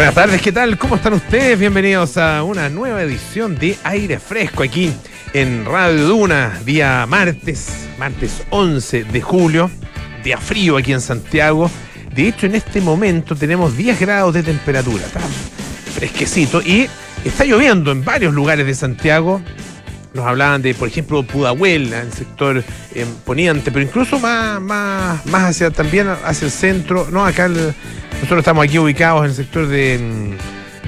[0.00, 0.78] Buenas tardes, ¿qué tal?
[0.78, 1.58] ¿Cómo están ustedes?
[1.58, 4.90] Bienvenidos a una nueva edición de Aire Fresco aquí
[5.34, 9.70] en Radio Duna, día martes, martes 11 de julio,
[10.24, 11.70] día frío aquí en Santiago.
[12.14, 15.20] De hecho, en este momento tenemos 10 grados de temperatura, está
[15.94, 16.88] fresquecito y
[17.22, 19.42] está lloviendo en varios lugares de Santiago.
[20.14, 22.64] Nos hablaban de, por ejemplo, Pudahuel, en el sector
[22.94, 27.06] eh, poniente, pero incluso más, más, más hacia también hacia el centro.
[27.10, 27.74] No, acá el,
[28.20, 30.36] nosotros estamos aquí ubicados en el sector de,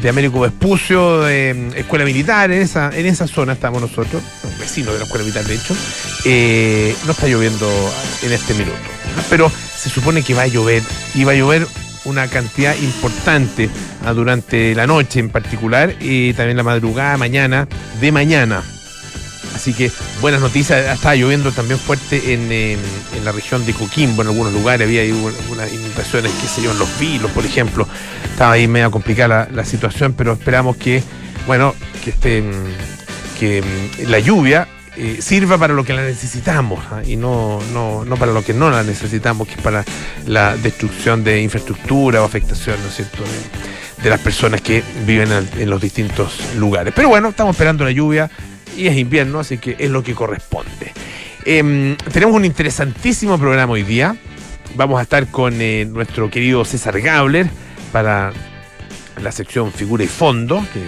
[0.01, 4.23] de Américo Vespucio, de Escuela Militar, en esa, en esa zona estamos nosotros,
[4.61, 5.75] vecinos de la Escuela Militar de hecho.
[6.25, 7.69] Eh, no está lloviendo
[8.23, 8.77] en este minuto,
[9.30, 10.83] pero se supone que va a llover
[11.15, 11.66] y va a llover
[12.05, 13.70] una cantidad importante
[14.05, 17.67] ah, durante la noche en particular y también la madrugada, mañana,
[18.01, 18.62] de mañana.
[19.55, 20.95] Así que buenas noticias.
[20.95, 22.79] Estaba lloviendo también fuerte en, en,
[23.24, 24.87] la región de Coquimbo, en algunos lugares.
[24.87, 27.87] Había algunas inundaciones, qué sé yo, en los vilos, por ejemplo.
[28.25, 31.02] Estaba ahí medio complicada la, situación, pero esperamos que,
[31.47, 32.42] bueno, que, este,
[33.39, 33.62] que
[34.06, 37.12] la lluvia eh, sirva para lo que la necesitamos ¿eh?
[37.12, 39.84] y no, no, no, para lo que no la necesitamos, que es para
[40.27, 45.30] la destrucción de infraestructura o afectación, ¿no es cierto?, de, de las personas que viven
[45.33, 46.92] en, en los distintos lugares.
[46.95, 48.30] Pero bueno, estamos esperando la lluvia
[48.77, 50.92] y es invierno, así que es lo que corresponde.
[51.45, 54.17] Eh, tenemos un interesantísimo programa hoy día.
[54.75, 57.48] Vamos a estar con eh, nuestro querido César Gabler
[57.92, 58.33] para
[59.20, 60.81] la sección Figura y Fondo, que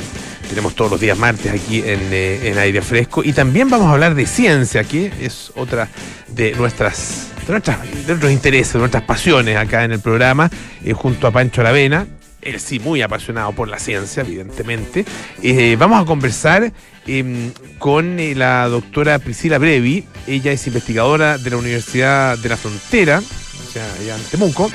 [0.49, 3.23] tenemos todos los días martes aquí en, eh, aire fresco.
[3.25, 5.89] Y también vamos a hablar de ciencia, que es otra
[6.29, 7.31] de nuestras.
[7.47, 10.51] De, nuestras, nuestros intereses, de nuestras pasiones acá en el programa,
[10.83, 12.07] eh, junto a Pancho Aravena,
[12.45, 15.05] él sí muy apasionado por la ciencia, evidentemente.
[15.43, 16.73] Eh, vamos a conversar
[17.07, 20.05] eh, con eh, la doctora Priscila Brevi.
[20.27, 24.71] Ella es investigadora de la Universidad de la Frontera, o sea, allá en Temuco,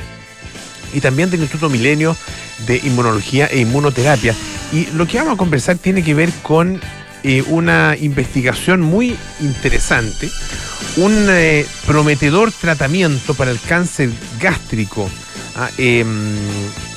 [0.93, 2.15] y también del Instituto Milenio
[2.67, 4.35] de Inmunología e Inmunoterapia.
[4.71, 6.79] Y lo que vamos a conversar tiene que ver con
[7.23, 10.29] eh, una investigación muy interesante,
[10.97, 11.27] un
[11.85, 15.09] prometedor tratamiento para el cáncer gástrico
[15.59, 16.05] a, eh,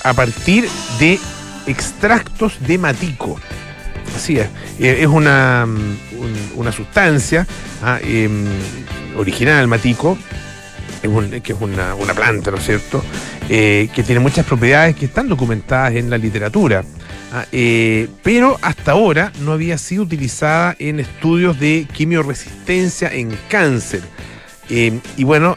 [0.05, 0.69] a partir
[0.99, 1.19] de
[1.67, 3.39] extractos de matico.
[4.15, 7.47] Así es, es una, un, una sustancia
[7.83, 8.29] ah, eh,
[9.17, 10.19] original, matico,
[11.03, 13.03] es que es una, una, planta, ¿no es cierto?,
[13.49, 16.85] eh, que tiene muchas propiedades que están documentadas en la literatura.
[17.33, 24.03] Ah, eh, pero hasta ahora no había sido utilizada en estudios de quimioresistencia en cáncer.
[24.69, 25.57] Eh, y bueno,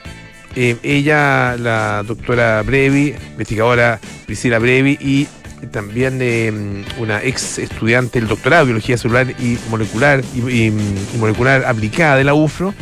[0.56, 5.28] eh, ella, la doctora Brevi, investigadora Priscila Brevi y
[5.68, 6.52] también eh,
[6.98, 10.72] una ex estudiante del doctorado de biología celular y molecular y,
[11.18, 12.74] molecular aplicada de la UFRO,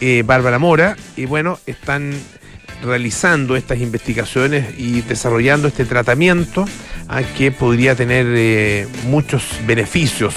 [0.00, 2.12] eh, Bárbara Mora, y bueno, están
[2.82, 6.64] realizando estas investigaciones y desarrollando este tratamiento
[7.08, 10.34] a que podría tener eh, muchos beneficios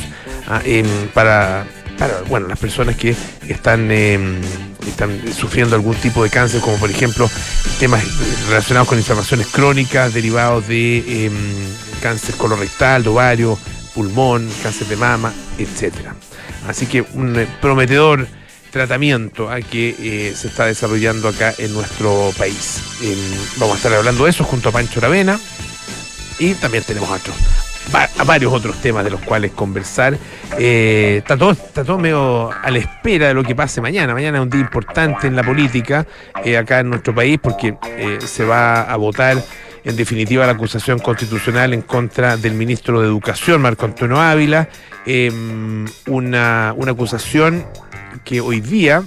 [0.48, 1.66] a, en, para,
[1.98, 3.16] para bueno, las personas que
[3.48, 4.20] están, eh,
[4.88, 7.30] están sufriendo algún tipo de cáncer, como por ejemplo
[7.80, 8.04] temas
[8.48, 11.32] relacionados con inflamaciones crónicas derivados de eh,
[12.02, 13.58] cáncer colorectal, ovario,
[13.94, 16.16] pulmón, cáncer de mama, etcétera.
[16.68, 18.28] Así que un eh, prometedor
[18.72, 22.82] tratamiento a que eh, se está desarrollando acá en nuestro país.
[23.04, 23.16] Eh,
[23.58, 25.40] vamos a estar hablando de eso junto a Pancho Ravena
[26.40, 27.36] y también tenemos otros,
[27.94, 30.18] va, varios otros temas de los cuales conversar.
[30.58, 34.14] Eh, está, todo, está todo medio a la espera de lo que pase mañana.
[34.14, 36.06] Mañana es un día importante en la política
[36.44, 39.38] eh, acá en nuestro país porque eh, se va a votar
[39.84, 44.70] en definitiva la acusación constitucional en contra del ministro de Educación, Marco Antonio Ávila,
[45.06, 45.32] eh,
[46.08, 47.66] una, una acusación
[48.24, 49.04] que hoy día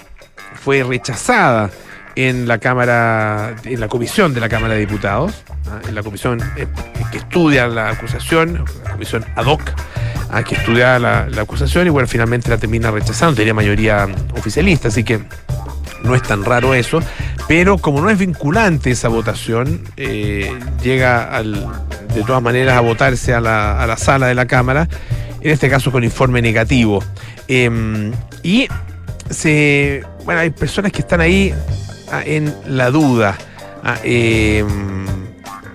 [0.55, 1.71] fue rechazada
[2.17, 5.33] en la Cámara, en la comisión de la Cámara de Diputados,
[5.71, 5.81] ¿ah?
[5.87, 6.67] en la comisión eh,
[7.13, 9.61] que estudia la acusación, la comisión ad hoc,
[10.31, 10.43] ¿ah?
[10.43, 15.21] que estudia la, acusación y bueno, finalmente la termina rechazando, tenía mayoría oficialista, así que
[16.03, 17.01] no es tan raro eso,
[17.49, 20.51] pero como no es vinculante esa votación, eh,
[20.83, 21.53] llega al,
[22.15, 24.89] de todas maneras a votarse a la, a la, sala de la Cámara,
[25.43, 27.05] en este caso con informe negativo.
[27.47, 28.11] Eh,
[28.43, 28.69] y
[29.29, 31.53] se, bueno, hay personas que están ahí
[32.11, 33.37] ah, en la duda.
[33.83, 34.65] Ah, eh,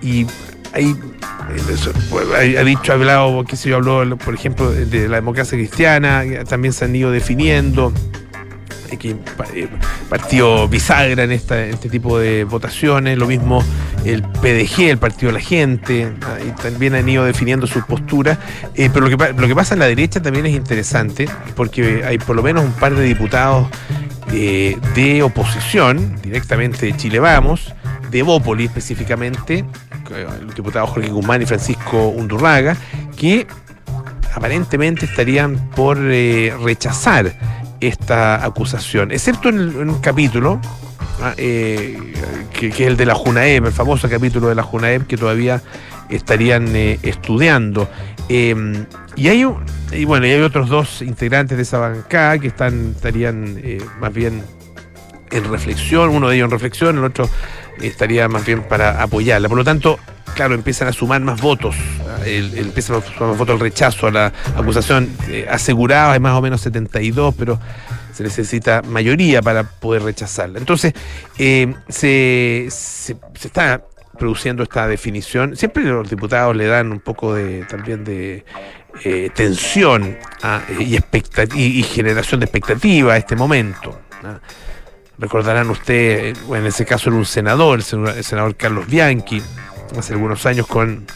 [0.02, 0.26] y
[0.72, 0.96] hay
[2.56, 6.72] ha dicho, ha hablado, qué sé yo, habló, por ejemplo, de la democracia cristiana, también
[6.72, 7.92] se han ido definiendo
[8.96, 9.16] que
[10.08, 13.62] partido bisagra en, esta, este tipo de votaciones, lo mismo
[14.04, 16.12] el PDG, el Partido de la Gente,
[16.46, 18.38] y también han ido definiendo sus posturas,
[18.74, 22.18] eh, pero lo que, lo que pasa en la derecha también es interesante, porque hay
[22.18, 23.68] por lo menos un par de diputados
[24.32, 27.74] eh, de oposición, directamente de Chile Vamos,
[28.10, 29.64] de Evópolis específicamente,
[30.42, 32.76] los diputados Jorge Guzmán y Francisco Undurraga,
[33.16, 33.46] que
[34.34, 37.32] aparentemente estarían por eh, rechazar
[37.82, 40.60] esta acusación, excepto en, un capítulo
[41.20, 41.98] ah, eh,
[42.52, 45.62] que, es el de la Junaep, el famoso capítulo de la Junaep que todavía
[46.08, 47.88] estarían eh, estudiando.
[48.28, 48.86] Em,
[49.16, 49.44] y hay
[49.92, 53.60] y bueno, y hay otros dos integrantes de esa bancada que están estarían
[54.00, 54.42] más bien
[55.30, 57.28] en reflexión, uno de ellos en reflexión, el otro
[57.80, 59.48] estaría más bien para apoyarla.
[59.48, 59.98] Por lo tanto,
[60.34, 61.76] claro, empiezan a sumar más votos,
[62.24, 66.34] el, empiezan a sumar más votos el rechazo a la acusación eh, asegurada, es más
[66.34, 67.58] o menos 72, pero
[68.12, 70.58] se necesita mayoría para poder rechazarla.
[70.58, 70.92] Entonces,
[71.38, 73.82] eh, se, se, está
[74.18, 75.56] produciendo esta definición.
[75.56, 78.44] Siempre los diputados le dan un poco de también de
[79.04, 83.98] eh, tensión ah, y, generación de expectativa a este momento.
[85.18, 89.42] Recordarán ustedes, en ese caso era un senador, el senador Carlos Bianchi,
[89.96, 91.06] hace algunos años con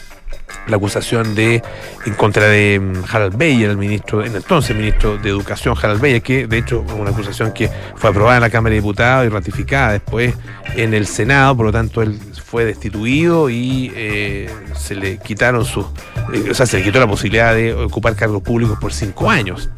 [0.67, 1.61] la acusación de
[2.05, 6.21] en contra de mm, Harald Beyer, el ministro, en entonces ministro de Educación Harald Beyer,
[6.21, 9.93] que de hecho una acusación que fue aprobada en la Cámara de Diputados y ratificada
[9.93, 10.35] después
[10.75, 15.85] en el Senado, por lo tanto él fue destituido y eh, se le quitaron sus,
[16.33, 19.69] eh, o sea, se le quitó la posibilidad de ocupar cargos públicos por cinco años.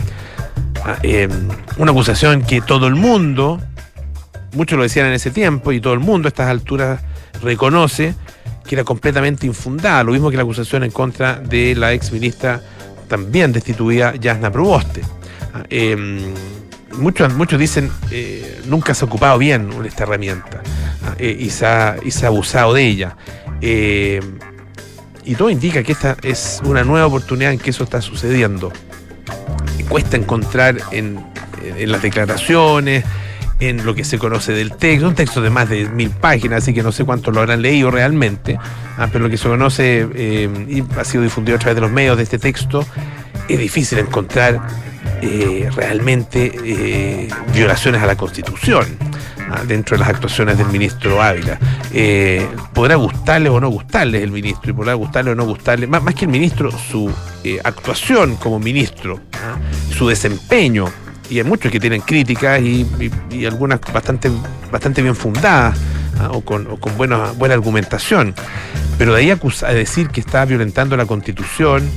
[0.86, 1.30] Ah, em,
[1.78, 3.60] una acusación que todo el mundo
[4.54, 7.02] muchos lo decían en ese tiempo y todo el mundo a estas alturas
[7.42, 8.16] reconoce
[8.70, 12.62] que era completamente infundada, lo mismo que la acusación en contra de la ex ministra
[13.08, 15.02] también destituida Yasna Proboste.
[15.56, 16.36] Ah, em,
[16.92, 20.62] muchos, muchos dicen eh, nunca se ha ocupado bien esta herramienta
[21.04, 23.18] ah, eh, y, se ha, abusado de ella.
[23.60, 24.38] Em,
[25.26, 28.72] y todo indica que esta es una nueva oportunidad en que eso está sucediendo.
[29.90, 31.26] Cuesta encontrar en,
[31.76, 33.04] en las declaraciones,
[33.60, 36.74] en lo que se conoce del texto, un texto de más de mil páginas, así
[36.74, 38.58] que no sé cuánto lo habrán leído realmente,
[38.98, 41.92] ah, pero lo que se conoce eh, y ha sido difundido a través de los
[41.92, 42.86] medios de este texto,
[43.48, 44.62] es difícil encontrar
[45.22, 48.86] eh, realmente eh, violaciones a la Constitución
[49.50, 51.60] ah, dentro de las actuaciones del ministro Ávila.
[52.74, 56.26] podrá gustarle o no gustarle el ministro, y podrá gustarle o no gustarle, más, que
[56.26, 57.12] el ministro, su
[57.66, 59.58] actuación como ministro, ah,
[59.94, 60.86] su desempeño
[61.30, 62.86] y hay muchos que tienen críticas y,
[63.46, 64.32] algunas bastante,
[64.72, 65.78] bastante bien fundadas
[66.20, 66.30] ¿ah?
[66.32, 66.68] o con,
[66.98, 68.34] buena, buena argumentación.
[68.98, 71.90] Pero de ahí a decir que está violentando la constitución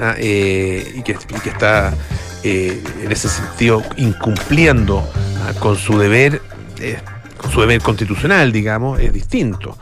[0.00, 0.14] ¿ah?
[0.18, 1.16] eh, y, que,
[1.48, 1.94] está
[2.42, 5.08] eh, en ese sentido incumpliendo
[5.42, 5.52] ¿ah?
[5.58, 6.42] con su deber,
[6.78, 6.98] eh,
[7.38, 9.78] con su deber constitucional, digamos, es distinto.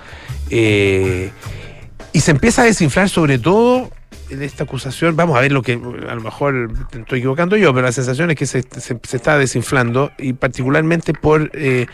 [0.48, 3.90] y se empieza a desinflar sobre todo
[4.30, 7.86] en esta acusación, vamos a ver lo que, a lo mejor estoy equivocando yo, pero
[7.86, 8.64] la sensación es que se,
[9.12, 11.86] está desinflando y particularmente por eh,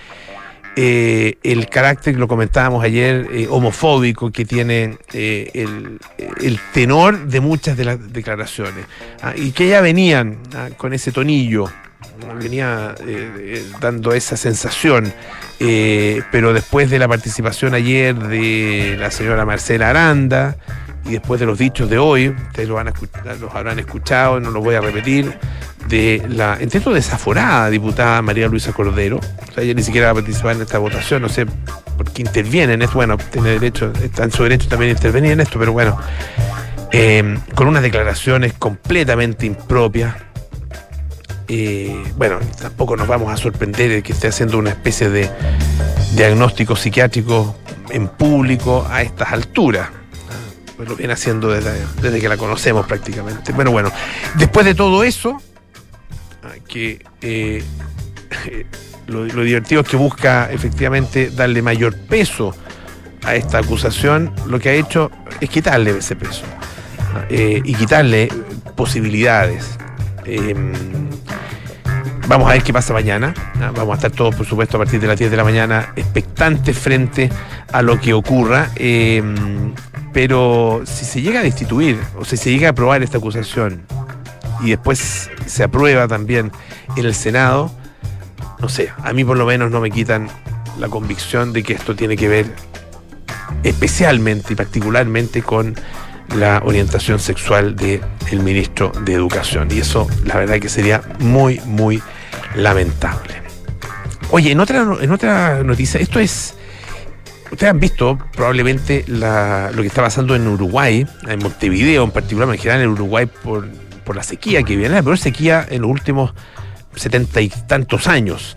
[0.76, 6.00] eh, el carácter, lo comentábamos ayer, eh, homofóbico que tiene el,
[6.72, 8.86] tenor de muchas de las declaraciones
[9.22, 11.66] ah, y que ya venían ah, con ese tonillo
[12.40, 12.94] venía
[13.80, 15.12] dando esa sensación,
[15.58, 20.56] pero después de la participación ayer de la señora Marcela Aranda,
[21.06, 24.80] y después de los dichos de hoy, ustedes los habrán escuchado, no lo voy a
[24.80, 25.38] repetir,
[25.88, 29.18] de la, entiendo, desaforada diputada María Luisa Cordero.
[29.18, 32.22] O sea, ella ni siquiera va a participar en esta votación, no sé por qué
[32.22, 32.94] interviene en esto.
[32.94, 35.98] Bueno, tiene derecho, está en su derecho también a intervenir en esto, pero bueno,
[36.90, 40.16] eh, con unas declaraciones completamente impropias.
[41.48, 45.28] Eh, bueno, tampoco nos vamos a sorprender de que esté haciendo una especie de
[46.14, 47.54] diagnóstico psiquiátrico
[47.90, 49.90] en público a estas alturas
[50.76, 53.52] pues lo viene haciendo desde, que la conocemos prácticamente.
[53.52, 53.92] Bueno, bueno,
[54.36, 55.40] después de todo eso,
[56.68, 57.62] que eh,
[59.06, 62.54] lo, divertido es que busca efectivamente darle mayor peso
[63.22, 66.42] a esta acusación, lo que ha hecho es quitarle ese peso
[67.30, 68.28] eh, y quitarle
[68.76, 69.78] posibilidades.
[70.26, 70.72] Em,
[72.26, 73.34] vamos a ver qué pasa mañana.
[73.60, 75.92] Ah, vamos a estar todos, por supuesto, a partir de las 10 de la mañana
[75.96, 77.30] expectantes frente
[77.72, 78.70] a lo que ocurra.
[78.76, 79.74] Em,
[80.12, 83.82] pero si se llega a destituir o si se llega a aprobar esta acusación
[84.62, 86.52] y después se aprueba también
[86.96, 87.70] en el Senado,
[88.60, 90.28] no sé, a mí por lo menos no me quitan
[90.78, 92.46] la convicción de que esto tiene que ver
[93.62, 95.74] especialmente y particularmente con
[96.36, 99.68] la orientación sexual del ministro de Educación.
[99.70, 102.02] Y eso la verdad que sería muy, muy
[102.54, 103.42] lamentable.
[104.30, 106.56] Oye, en otra, en otra noticia, esto es
[107.54, 112.58] Ustedes han visto probablemente lo que está pasando en Uruguay, en Montevideo en particular, en
[112.58, 113.68] general en Uruguay por,
[114.12, 116.34] la sequía que viene, la peor sequía en los últimos
[116.96, 118.56] setenta y tantos años.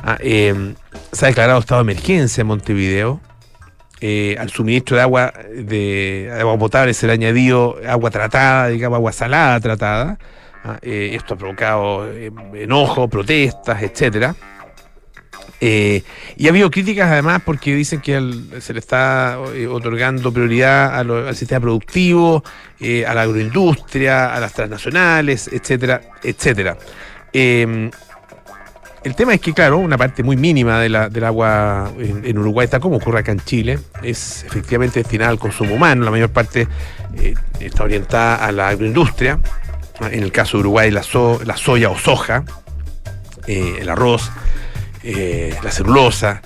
[0.00, 0.74] Ah, eh,
[1.10, 3.20] se ha declarado estado de emergencia en Montevideo.
[4.00, 8.96] Eh, al suministro de agua de agua potable se le ha añadido agua tratada, digamos
[8.96, 10.18] agua salada tratada.
[10.64, 12.12] Ah, eh, esto ha provocado
[12.54, 14.34] enojo, protestas, etcétera.
[15.60, 18.20] y ha habido críticas además porque dicen que
[18.60, 19.38] se le está
[19.70, 22.42] otorgando prioridad al sistema productivo,
[23.06, 26.76] a la agroindustria, a las transnacionales, etcétera, etcétera.
[29.06, 32.96] El tema es que, claro, una parte muy mínima del agua en, Uruguay está como
[32.96, 36.66] ocurre acá en Chile, es efectivamente destinada al consumo humano, la mayor parte
[37.16, 39.38] eh, está orientada a la agroindustria,
[40.00, 41.02] en el caso de Uruguay la,
[41.44, 42.42] la soya o soja,
[43.46, 44.32] eh, el arroz,
[45.04, 46.42] eh, la celulosa,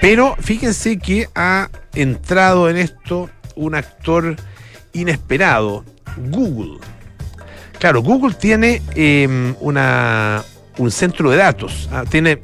[0.00, 4.36] pero fíjense que ha entrado en esto un actor
[4.92, 5.84] inesperado,
[6.16, 6.78] Google.
[7.80, 8.82] Claro, Google tiene
[9.58, 10.44] una,
[10.78, 11.88] un centro de datos.
[11.92, 12.04] ¿ah?
[12.08, 12.40] Tiene,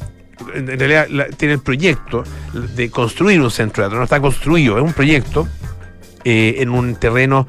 [0.55, 3.99] en realidad, tiene el proyecto de construir un centro de datos.
[3.99, 5.49] No está construido, es un proyecto
[6.25, 7.47] eh, en un terreno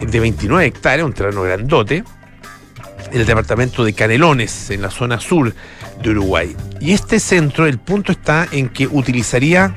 [0.00, 2.04] de 29 hectáreas, un terreno grandote,
[3.12, 5.54] en el departamento de Canelones, en la zona sur
[6.02, 6.56] de Uruguay.
[6.80, 9.76] Y este centro, el punto está en que utilizaría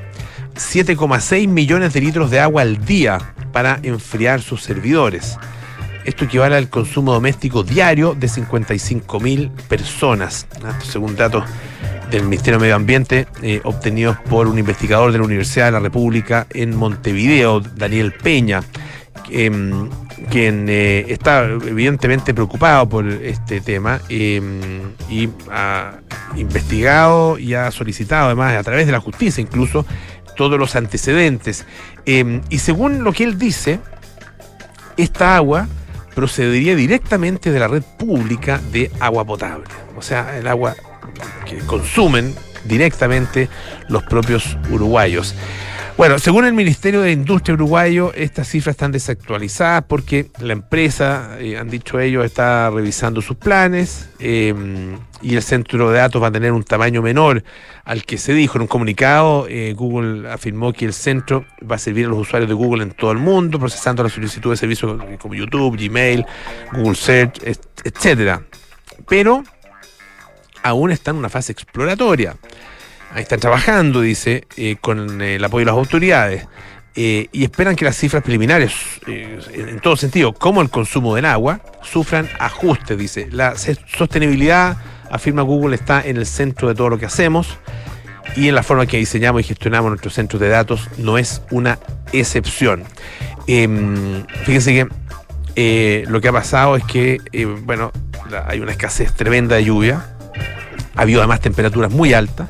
[0.54, 5.38] 7,6 millones de litros de agua al día para enfriar sus servidores.
[6.08, 10.46] Esto equivale al consumo doméstico diario de 55 mil personas,
[10.82, 11.44] según datos
[12.10, 15.80] del Ministerio de Medio Ambiente eh, obtenidos por un investigador de la Universidad de la
[15.80, 18.62] República en Montevideo, Daniel Peña,
[19.28, 19.90] em,
[20.30, 24.60] quien eh, está evidentemente preocupado por este tema em,
[25.10, 25.98] y ha
[26.36, 29.84] investigado y ha solicitado además a través de la justicia incluso
[30.38, 31.66] todos los antecedentes.
[32.06, 33.78] Em, y según lo que él dice,
[34.96, 35.68] esta agua
[36.18, 39.66] procedería directamente de la red pública de agua potable.
[39.96, 40.74] O sea, el agua
[41.46, 42.34] que consumen
[42.64, 43.48] directamente
[43.86, 45.36] los propios uruguayos.
[45.98, 51.58] Bueno, según el Ministerio de Industria uruguayo, estas cifras están desactualizadas porque la empresa, eh,
[51.58, 54.54] han dicho ellos, está revisando sus planes eh,
[55.20, 57.42] y el centro de datos va a tener un tamaño menor
[57.84, 59.48] al que se dijo en un comunicado.
[59.48, 62.92] Eh, Google afirmó que el centro va a servir a los usuarios de Google en
[62.92, 66.24] todo el mundo, procesando la solicitud de servicios como YouTube, Gmail,
[66.74, 67.40] Google Search,
[67.82, 68.42] etcétera.
[69.08, 69.42] Pero
[70.62, 72.36] aún está en una fase exploratoria.
[73.12, 76.46] Ahí están trabajando, dice, eh, con el apoyo de las autoridades.
[76.94, 78.72] Eh, y esperan que las cifras preliminares,
[79.06, 83.28] eh, en todo sentido, como el consumo del agua, sufran ajustes, dice.
[83.30, 84.76] La sostenibilidad,
[85.10, 87.56] afirma Google, está en el centro de todo lo que hacemos
[88.36, 91.78] y en la forma que diseñamos y gestionamos nuestros centros de datos no es una
[92.12, 92.84] excepción.
[93.46, 94.88] Em, fíjense
[95.54, 97.20] que lo que ha pasado es que,
[97.62, 97.90] bueno,
[98.46, 100.04] hay una escasez tremenda de lluvia,
[100.94, 102.48] ha habido además temperaturas muy altas,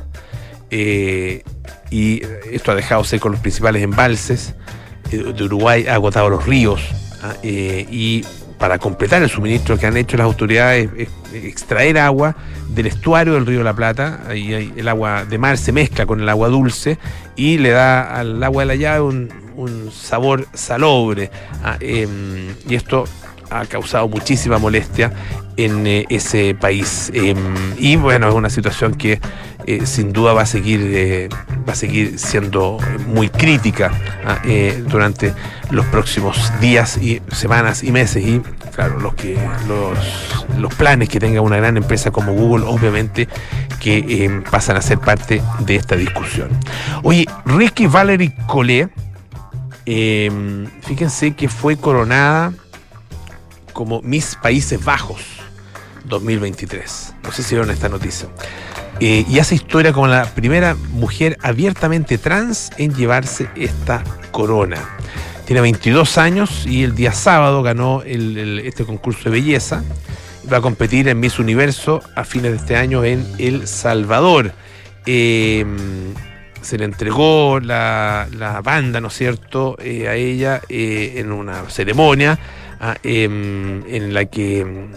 [0.71, 1.43] eh,
[1.89, 2.21] y
[2.51, 4.53] esto ha dejado seco los principales embalses
[5.11, 6.81] eh, de Uruguay, ha agotado los ríos
[7.23, 7.33] ¿ah?
[7.41, 8.23] eh, y
[8.59, 12.35] para completar el suministro que han hecho las autoridades es extraer agua
[12.67, 16.29] del estuario del río la Plata, ahí el agua de mar se mezcla con el
[16.29, 16.99] agua dulce
[17.35, 19.29] y le da al agua de la llave un,
[19.91, 21.31] sabor salobre
[21.63, 21.77] ¿ah?
[21.81, 23.05] em, y esto
[23.49, 25.11] ha causado muchísima molestia
[25.57, 27.11] en ese país.
[27.13, 27.37] Em,
[27.77, 29.19] y bueno es una situación que
[29.65, 31.29] eh, sin duda va a seguir eh,
[31.67, 32.77] va a seguir siendo
[33.07, 33.91] muy crítica
[34.25, 35.33] ah, eh, durante
[35.69, 38.25] los próximos días y semanas y meses.
[38.25, 38.41] Y
[38.73, 39.37] claro los que
[39.67, 39.97] los,
[40.57, 43.27] los planes que tenga una gran empresa como Google obviamente
[43.79, 46.49] que pasan a ser parte de esta discusión.
[47.03, 48.89] Oye Ricky Valerie Collet
[49.85, 52.53] fíjense que fue coronada
[53.79, 55.21] como Miss Países Bajos
[56.03, 58.27] 2023 no sé si vieron esta noticia
[58.99, 64.97] eh, y hace historia como la primera mujer abiertamente trans en llevarse esta corona.
[65.45, 69.81] Tiene 22 años y el día sábado ganó este concurso de belleza.
[70.51, 74.51] Va a competir en Miss Universo a fines de este año en El Salvador.
[75.05, 76.13] Em,
[76.61, 78.27] se le entregó la,
[78.61, 82.37] banda, ¿no es cierto?, eh, a ella eh, en una ceremonia
[82.79, 84.91] ah, em, en la que em,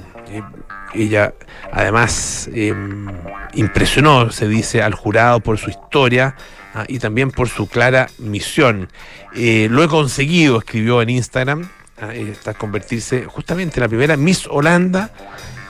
[0.95, 1.35] ella
[1.71, 3.09] además em,
[3.55, 6.37] impresionó, se dice, al jurado por su historia
[6.75, 8.89] ah, y también por su clara misión.
[9.35, 11.69] Eh, lo he conseguido, escribió en Instagram,
[12.01, 15.11] ah, hasta convertirse justamente en la primera Miss Holanda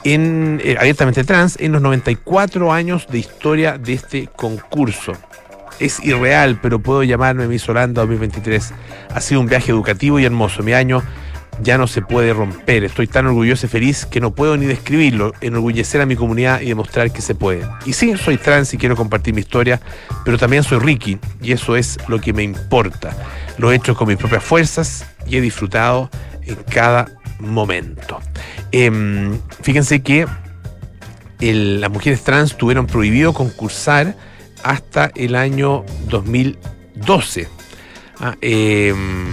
[0.03, 5.13] en, eh, abiertamente trans en los 94 años de historia de este concurso.
[5.79, 8.73] Es irreal, pero puedo llamarme Miss Holanda 2023.
[9.13, 10.61] Ha sido un viaje educativo y hermoso.
[10.61, 11.01] Mi año
[11.61, 12.83] ya no se puede romper.
[12.83, 16.67] Estoy tan orgulloso y feliz que no puedo ni describirlo, enorgullecer a mi comunidad y
[16.67, 17.67] demostrar que se puede.
[17.85, 19.79] Y sí, soy trans y quiero compartir mi historia,
[20.25, 23.15] pero también soy Ricky y eso es lo que me importa.
[23.57, 26.09] Lo he hecho con mis propias fuerzas y he disfrutado
[26.43, 27.07] en cada
[27.39, 28.19] momento.
[28.71, 30.25] Em, fíjense que
[31.39, 34.15] las mujeres trans tuvieron prohibido concursar
[34.63, 37.49] hasta el año 2012.
[38.19, 39.32] Ah, em,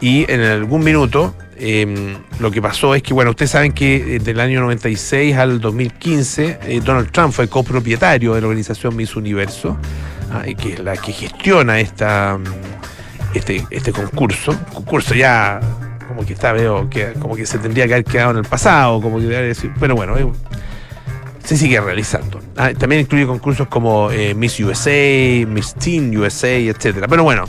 [0.00, 4.40] y en algún minuto em, lo que pasó es que, bueno, ustedes saben que del
[4.40, 9.76] año 96 al 2015 eh, Donald Trump fue copropietario de la organización Miss Universo,
[10.30, 12.38] ah, que es la que gestiona esta,
[13.34, 14.54] este, este concurso.
[14.72, 15.60] Concurso ya
[16.08, 19.00] como que está, veo, que, como que se tendría que haber quedado en el pasado,
[19.00, 20.26] como que pero bueno, eh,
[21.44, 22.40] se sigue realizando.
[22.56, 27.06] Ah, también incluye concursos como eh, Miss USA, Miss Teen USA, etcétera.
[27.08, 27.44] Pero bueno,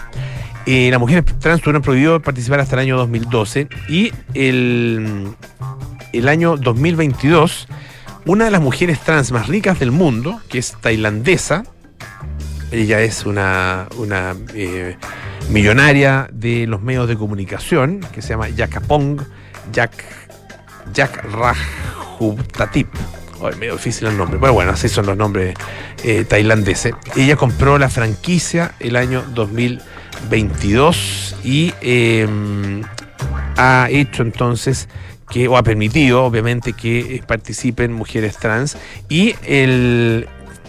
[0.68, 5.30] eh, las mujeres trans tuvieron prohibido participar hasta el año 2012 y el,
[6.12, 7.68] el año 2022,
[8.26, 11.64] una de las mujeres trans más ricas del mundo, que es tailandesa,
[12.72, 14.36] ella es una, una
[15.50, 19.22] millonaria de los medios de comunicación, que se llama Yakapong
[19.72, 19.92] Yak,
[20.94, 22.90] Yak Rajubtatip.
[23.40, 25.56] Oh, medio difícil el nombre, pero bueno, así son los nombres
[26.04, 26.94] eh, tailandeses.
[27.16, 29.24] Ella compró la franquicia el año
[30.24, 32.84] 2022 y em,
[33.58, 34.88] ha hecho entonces
[35.30, 38.78] que, o ha permitido, obviamente, que participen mujeres trans
[39.10, 40.28] y el,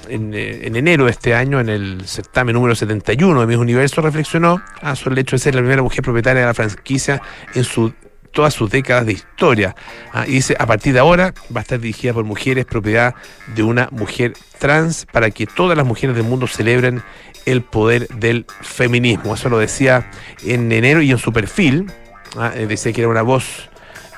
[0.08, 4.60] eh, en, enero de este año, en el certamen número 71 de Mis Universo, reflexionó
[4.94, 7.20] sobre el hecho de ser la primera mujer propietaria de la franquicia
[7.54, 7.92] en su
[8.32, 9.74] todas sus décadas de historia.
[10.12, 13.14] Ah, y dice, a partir de ahora va a estar dirigida por mujeres, propiedad
[13.54, 17.02] de una mujer trans, para que todas las mujeres del mundo celebren
[17.46, 19.34] el poder del feminismo.
[19.34, 20.10] Eso lo decía
[20.44, 21.90] en enero y en su perfil.
[22.36, 23.68] Ah, eh, decía que era una voz,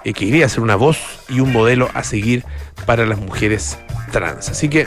[0.05, 0.99] eh, que quería ser una voz
[1.29, 2.45] y un modelo a seguir
[2.87, 3.79] para las mujeres
[4.11, 4.49] trans.
[4.49, 4.87] Así que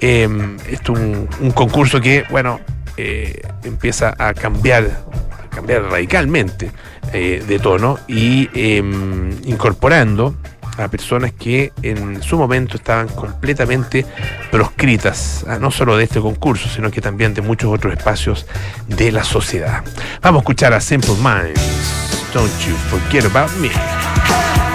[0.00, 0.28] eh,
[0.68, 2.60] esto es un, concurso que, bueno,
[2.96, 5.04] eh, empieza a cambiar,
[5.50, 6.70] cambiar radicalmente
[7.12, 10.34] eh, de tono y em, incorporando
[10.78, 14.06] a personas que en su momento estaban completamente
[14.50, 18.46] proscritas, ah, no solo de este concurso, sino que también de muchos otros espacios
[18.86, 19.84] de la sociedad.
[20.22, 24.69] Vamos a escuchar a Simple Minds, Don't You Forget About Me.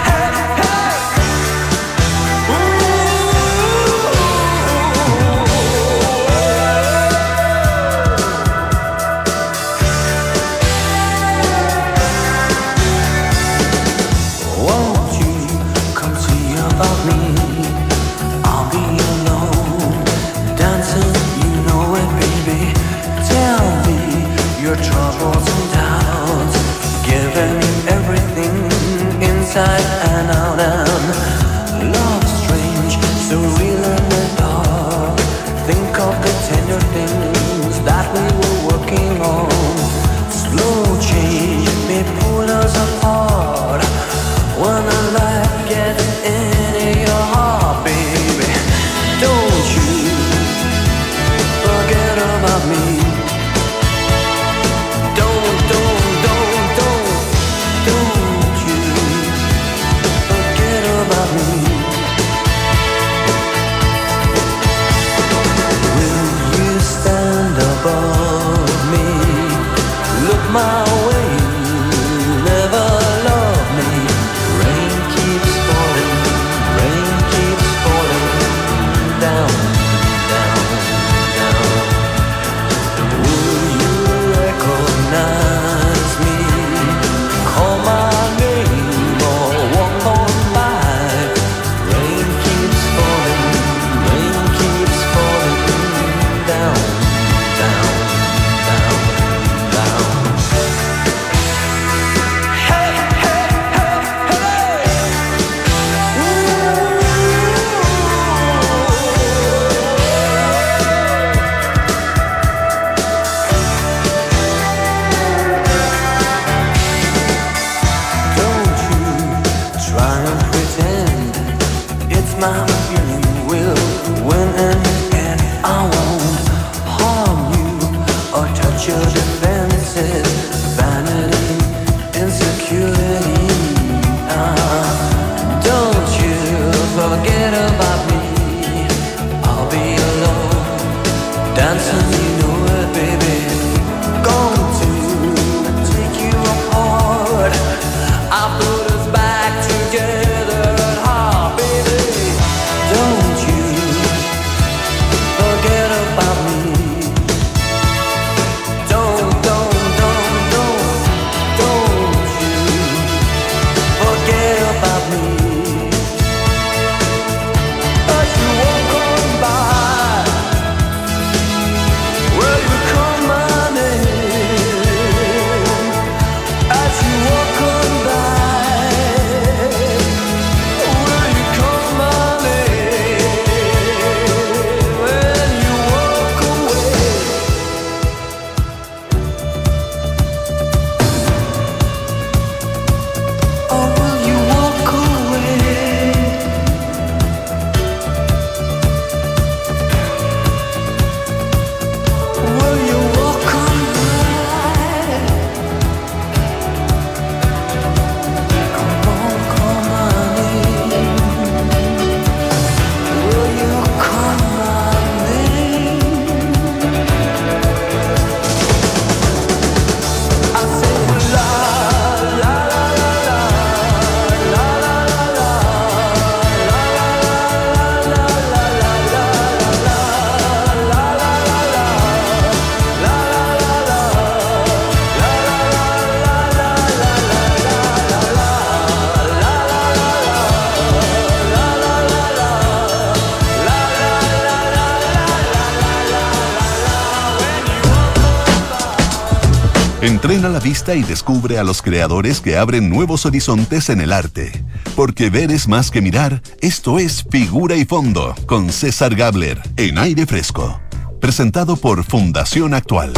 [250.56, 254.52] La vista y descubre a los creadores que abren nuevos horizontes en el arte.
[254.94, 259.98] Porque ver es más que mirar, esto es Figura y Fondo, con César Gabler, en
[259.98, 260.80] aire fresco.
[261.20, 263.12] Presentado por Fundación Actual.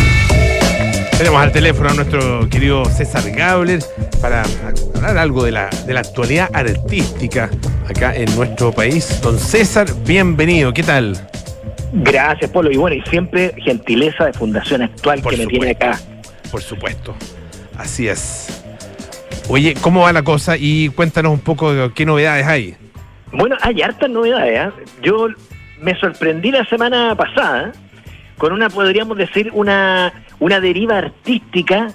[1.16, 3.84] Tenemos al teléfono a nuestro querido César Gabler
[4.20, 4.42] para
[4.96, 7.50] hablar algo de la, de la actualidad artística
[7.88, 9.20] acá en nuestro país.
[9.22, 11.16] Don César, bienvenido, ¿qué tal?
[11.92, 12.72] Gracias, Polo.
[12.72, 15.66] Y bueno, y siempre gentileza de Fundación Actual Por que me supuesto.
[15.66, 16.17] tiene acá.
[16.50, 17.14] Por supuesto.
[17.76, 18.64] Así es.
[19.48, 20.56] Oye, ¿cómo va la cosa?
[20.58, 22.76] Y cuéntanos un poco qué novedades hay.
[23.32, 24.68] Bueno, hay hartas novedades.
[24.68, 24.84] ¿eh?
[25.02, 25.28] Yo
[25.80, 27.72] me sorprendí la semana pasada
[28.36, 31.88] con una, podríamos decir, una, una deriva artística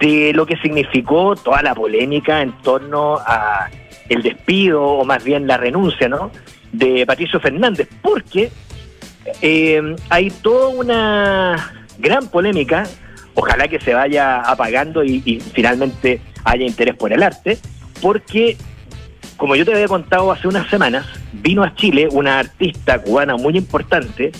[0.00, 3.68] de lo que significó toda la polémica en torno a
[4.08, 6.30] el despido o más bien la renuncia, ¿no?
[6.72, 8.50] De Patricio Fernández, porque
[9.40, 12.84] eh, hay toda una gran polémica,
[13.34, 17.58] ojalá que se vaya apagando y, finalmente haya interés por el arte,
[18.00, 18.56] porque
[19.36, 23.56] como yo te había contado hace unas semanas, vino a Chile una artista cubana muy
[23.56, 24.30] importante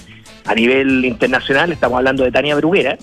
[0.47, 2.99] a nivel internacional, estamos hablando de Tania Bruguera,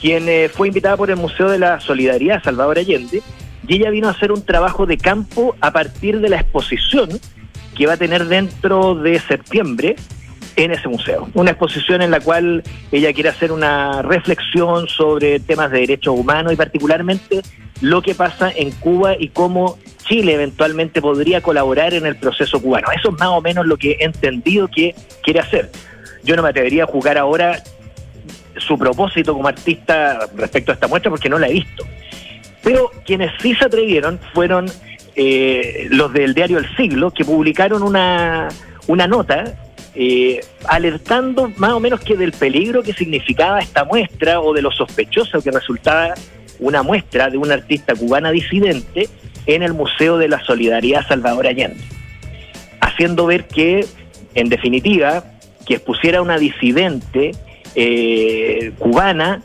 [0.00, 3.22] quien eh, fue invitada por el Museo de la Solidaridad Salvador Allende,
[3.66, 7.08] y ella vino a hacer un trabajo de campo a partir de la exposición
[7.76, 9.96] que va a tener dentro de septiembre
[10.58, 11.28] en ese museo.
[11.34, 16.52] Una exposición en la cual ella quiere hacer una reflexión sobre temas de derechos humanos
[16.52, 17.42] y particularmente
[17.80, 22.88] lo que pasa en Cuba y cómo Chile eventualmente podría colaborar en el proceso cubano.
[22.90, 25.70] Eso es más o menos lo que he entendido que quiere hacer.
[26.24, 27.62] Yo no me atrevería a jugar ahora
[28.56, 31.84] su propósito como artista respecto a esta muestra porque no la he visto.
[32.64, 34.66] Pero quienes sí se atrevieron fueron
[35.14, 38.48] eh, los del diario El Siglo, que publicaron una,
[38.88, 39.54] una nota
[39.94, 44.70] eh, alertando más o menos que del peligro que significaba esta muestra o de lo
[44.70, 46.14] sospechoso que resultaba
[46.58, 49.08] una muestra de una artista cubana disidente
[49.46, 51.82] en el Museo de la Solidaridad Salvador Allende,
[52.80, 53.86] haciendo ver que,
[54.34, 55.24] en definitiva,
[55.66, 57.32] que expusiera una disidente
[57.74, 59.42] eh, cubana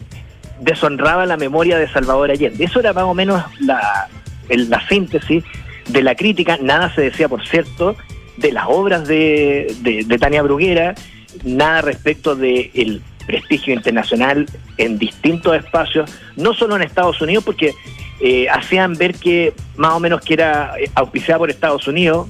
[0.60, 2.64] deshonraba la memoria de Salvador Allende.
[2.64, 4.10] Eso era más o menos la,
[4.50, 5.44] la síntesis
[5.88, 6.58] de la crítica.
[6.62, 7.96] Nada se decía, por cierto,
[8.38, 10.96] de las obras de, de- de Tania Bruguera,
[11.44, 14.46] nada respecto del prestigio internacional
[14.78, 17.74] en distintos espacios, no solo en Estados Unidos, porque
[18.22, 22.28] eh, hacían ver que más o menos que era eh, auspiciada por Estados Unidos,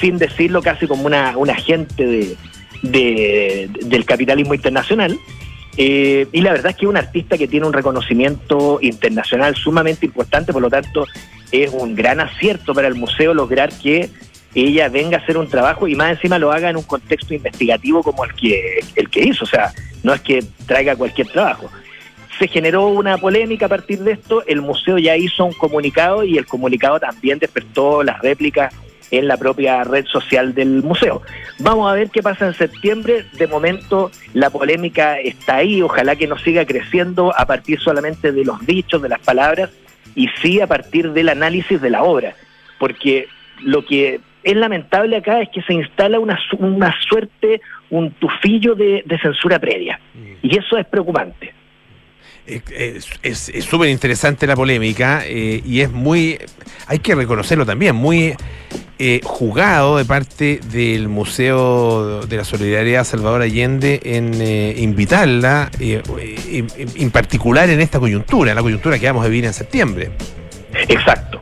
[0.00, 2.36] sin decirlo casi como una, un agente de,
[2.82, 5.18] de- del capitalismo internacional.
[5.76, 10.06] Eh, y la verdad es que es un artista que tiene un reconocimiento internacional sumamente
[10.06, 11.06] importante, por lo tanto
[11.50, 14.08] es un gran acierto para el museo lograr que
[14.62, 18.02] ella venga a hacer un trabajo y más encima lo haga en un contexto investigativo
[18.02, 21.70] como el que, el que hizo, o sea, no es que traiga cualquier trabajo.
[22.38, 26.38] Se generó una polémica a partir de esto, el museo ya hizo un comunicado y
[26.38, 28.74] el comunicado también despertó las réplicas
[29.10, 31.22] en la propia red social del museo.
[31.58, 33.26] Vamos a ver qué pasa en septiembre.
[33.32, 38.44] De momento la polémica está ahí, ojalá que no siga creciendo a partir solamente de
[38.44, 39.70] los dichos, de las palabras,
[40.14, 42.34] y sí a partir del análisis de la obra.
[42.78, 43.28] Porque
[43.60, 49.02] lo que es lamentable acá es que se instala una, una suerte, un tufillo de,
[49.06, 49.98] de censura previa.
[50.42, 51.52] Y eso es preocupante.
[52.46, 56.38] Es- súper interesante la polémica eh, y es muy,
[56.86, 58.34] hay que reconocerlo también, muy
[58.98, 66.02] eh, jugado de parte del Museo de la Solidaridad Salvador Allende en eh, invitarla, eh,
[66.50, 69.54] en, en- en particular en esta coyuntura, en la coyuntura que vamos a vivir en
[69.54, 70.10] septiembre.
[70.88, 71.40] Exacto,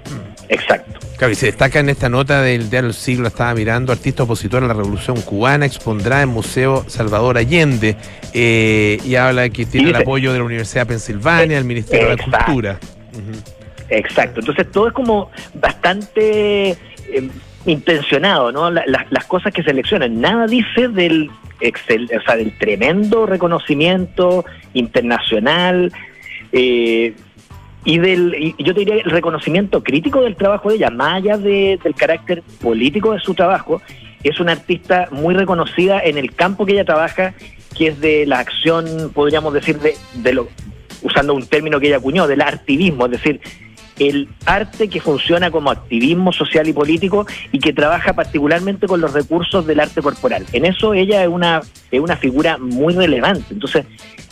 [0.49, 1.01] exacto.
[1.23, 4.65] Claro, y se destaca en esta nota del diario El Siglo, estaba mirando, artista opositor
[4.65, 7.95] a la Revolución Cubana, expondrá en Museo Salvador Allende,
[8.35, 12.17] eh, y habla que tiene el apoyo de la Universidad de Pensilvania, el Ministerio de.
[12.17, 12.81] Cultura.
[13.89, 16.77] Exacto, entonces todo es como bastante eh,
[17.67, 18.69] intencionado, ¿no?
[18.73, 20.21] La- la- las cosas que seleccionan.
[20.21, 21.31] Nada dice del,
[21.61, 25.93] excel, o sea, del tremendo reconocimiento internacional
[26.51, 27.15] eh,
[27.85, 31.37] y del, y yo te diría el reconocimiento crítico del trabajo de ella, más allá
[31.37, 33.83] de- del carácter político de su trabajo.
[34.23, 37.35] Es una artista muy reconocida en el campo que ella trabaja,
[37.77, 40.49] que es de la acción, podríamos decir, de, de lo,
[41.03, 43.41] usando un término que ella acuñó, del activismo, es decir,
[43.99, 49.13] el arte que funciona como activismo social y político y que trabaja particularmente con los
[49.13, 50.47] recursos del arte corporal.
[50.53, 53.47] En eso ella es una, es una figura muy relevante.
[53.51, 53.85] Entonces,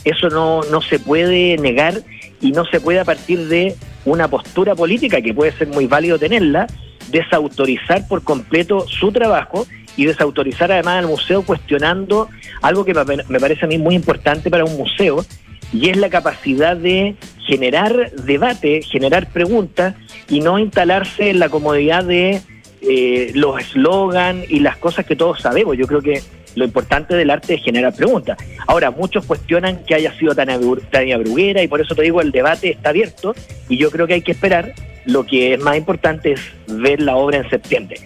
[0.05, 1.95] eso no, no se puede negar
[2.41, 6.19] y no se puede a partir de una postura política, que puede ser muy válido
[6.19, 6.67] tenerla,
[7.11, 12.29] desautorizar por completo su trabajo y desautorizar además al museo cuestionando
[12.63, 12.95] algo que
[13.29, 15.25] me parece a mí muy importante para un museo,
[15.73, 19.95] y es la capacidad de generar debate, generar preguntas
[20.29, 22.41] y no instalarse en la comodidad de
[22.83, 25.77] eh, los eslogan y las cosas que todos sabemos.
[25.77, 26.23] Yo creo que
[26.55, 28.39] lo importante del arte es generar preguntas.
[28.67, 30.49] Ahora, muchos cuestionan que haya sido tan,
[30.91, 33.35] tan abruguera y por eso te digo, el debate está abierto
[33.69, 34.75] y yo creo que hay que esperar.
[35.07, 37.97] Lo que es más importante es ver la obra en septiembre.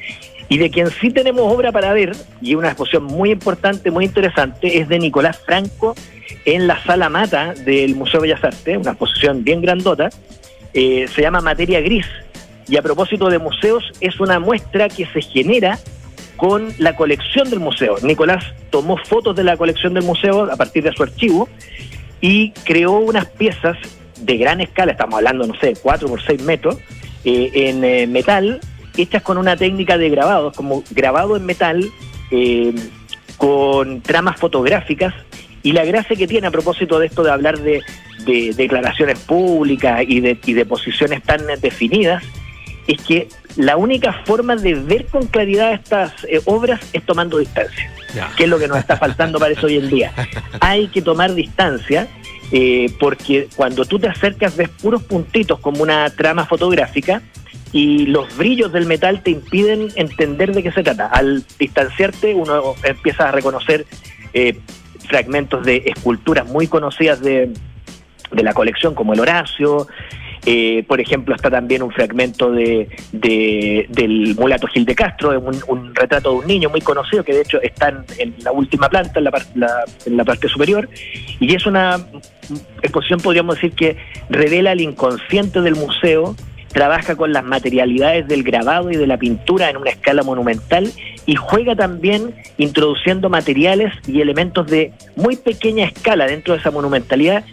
[0.48, 4.78] Y de quien sí tenemos obra para ver, y una exposición muy importante, muy interesante,
[4.78, 5.94] es de Nicolás Franco
[6.44, 10.10] en la Sala Mata del Museo de Bellas Artes, una exposición bien grandota,
[10.74, 12.06] eh, se llama Materia Gris.
[12.68, 15.78] Y a propósito de museos, es una muestra que se genera
[16.36, 17.96] con la colección del museo.
[18.02, 21.48] Nicolás tomó fotos de la colección del museo a partir de su archivo
[22.20, 23.76] y creó unas piezas
[24.20, 26.78] de gran escala, estamos hablando, no sé, 4 por 6 metros,
[27.24, 28.60] eh, en eh, metal,
[28.96, 31.84] hechas con una técnica de grabado, como grabado en metal,
[32.30, 32.74] eh,
[33.36, 35.14] con tramas fotográficas.
[35.62, 37.82] Y la gracia que tiene a propósito de esto de hablar de,
[38.56, 42.22] declaraciones públicas y de, y de posiciones tan definidas,
[42.86, 47.90] es que la única forma de ver con claridad estas eh, obras es tomando distancia,
[48.36, 50.12] que es lo que nos está faltando para eso hoy en día.
[50.60, 52.08] Hay que tomar distancia
[52.52, 57.22] eh, porque cuando tú te acercas ves puros puntitos como una trama fotográfica
[57.72, 61.06] y los brillos del metal te impiden entender de qué se trata.
[61.06, 63.86] Al distanciarte uno empieza a reconocer
[64.32, 64.58] eh,
[65.08, 67.52] fragmentos de esculturas muy conocidas de,
[68.30, 69.88] de la colección como el Horacio,
[70.46, 75.94] eh, por ejemplo, está también un fragmento de, del mulato Gil de Castro, un, un,
[75.94, 79.24] retrato de un niño muy conocido que de hecho está en, la última planta, en
[79.24, 80.88] la, en la parte superior,
[81.40, 81.98] y es una
[82.82, 83.96] exposición, podríamos decir, que
[84.28, 86.36] revela el inconsciente del museo,
[86.68, 90.90] trabaja con las materialidades del grabado y de la pintura en una escala monumental
[91.24, 97.44] y juega también introduciendo materiales y elementos de muy pequeña escala dentro de esa monumentalidad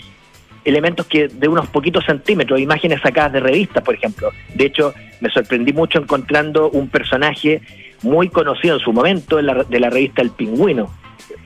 [0.63, 4.31] elementos que de unos poquitos centímetros, imágenes sacadas de revistas, por ejemplo.
[4.53, 7.61] De hecho, me sorprendí mucho encontrando un personaje
[8.03, 10.93] muy conocido en su momento de la, de la revista El Pingüino,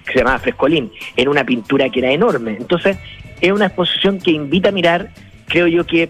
[0.06, 2.58] que se llamaba Frescolín, en una pintura que era enorme.
[2.60, 2.97] Entonces,
[3.41, 5.10] es una exposición que invita a mirar,
[5.47, 6.10] creo yo que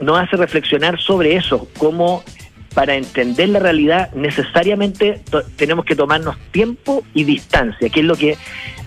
[0.00, 2.22] nos hace reflexionar sobre eso, cómo
[2.74, 5.20] para entender la realidad necesariamente
[5.56, 8.36] tenemos que tomarnos tiempo y distancia, que es lo que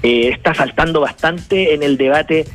[0.04, 2.46] eh, está faltando bastante en el debate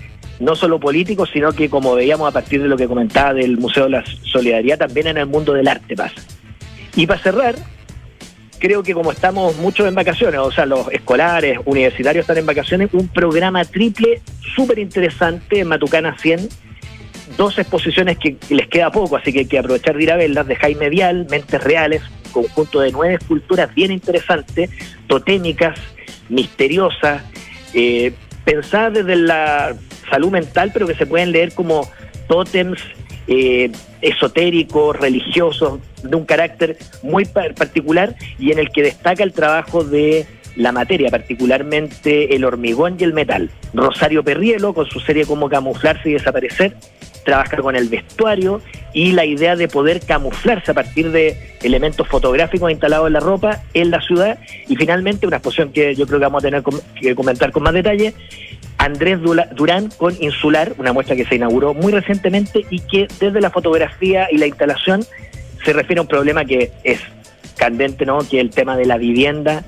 [0.43, 3.85] no solo políticos, sino que como veíamos a partir de lo que comentaba del Museo
[3.85, 6.21] de la Solidaridad, también en el mundo del arte pasa.
[6.97, 7.55] Y para cerrar,
[8.59, 12.91] creo que como estamos muchos en vacaciones, o sea, los escolares, universitarios están en vacaciones,
[12.93, 14.21] un programa triple
[14.55, 16.49] súper interesante en Matucana 100,
[17.37, 20.47] dos exposiciones que les queda poco, así que hay que aprovechar de ir a verlas,
[20.49, 22.03] de Jaime Vial, Mentes Reales,
[22.33, 24.71] conjunto de nueve esculturas bien interesantes,
[25.07, 25.79] totémicas,
[26.29, 27.23] misteriosas,
[27.75, 28.13] eh,
[28.45, 29.75] desde la
[30.13, 31.89] salud mental, pero que se pueden leer como
[32.29, 32.79] tótems
[33.27, 33.73] eh,
[34.03, 40.27] esotéricos, religiosos, de un carácter muy particular y en el que destaca el trabajo de
[40.55, 43.51] la materia, particularmente el hormigón y el metal.
[43.73, 46.77] Rosario Perrielo, con su serie Cómo camuflarse y desaparecer,
[47.25, 48.61] trabaja con el vestuario
[48.93, 53.63] y la idea de poder camuflarse a partir de elementos fotográficos instalados en la ropa
[53.73, 54.39] en la ciudad.
[54.69, 56.63] Y finalmente, una exposición que yo creo que vamos a tener
[57.01, 58.13] que comentar con más detalle,
[58.83, 63.51] Andrés Durán con Insular, una muestra que se inauguró muy recientemente y que desde la
[63.51, 65.05] fotografía y la instalación
[65.65, 66.99] se refiere a un problema que es
[67.57, 68.19] candente, ¿no?
[68.19, 69.63] Que es el tema de la vivienda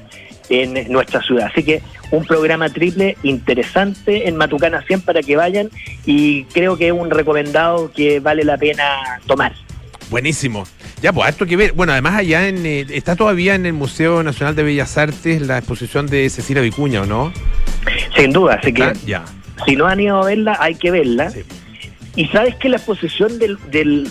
[0.49, 1.47] en nuestra ciudad.
[1.53, 5.71] Así que un programa triple interesante en Matucana 100 para que vayan
[6.05, 9.53] y creo que es un recomendado que vale la pena tomar.
[10.11, 10.65] Buenísimo.
[11.05, 11.75] Ya, pues, esto que ver.
[11.75, 15.59] Bueno, además allá en, eh, está todavía en el Museo Nacional de Bellas Artes la
[15.59, 17.31] exposición de Cecilia Vicuña, ¿o no?
[18.17, 19.23] Sin duda, así que ya.
[19.67, 21.31] si no han ido a verla, hay que verla.
[22.17, 24.09] Y sabes que la exposición del, del,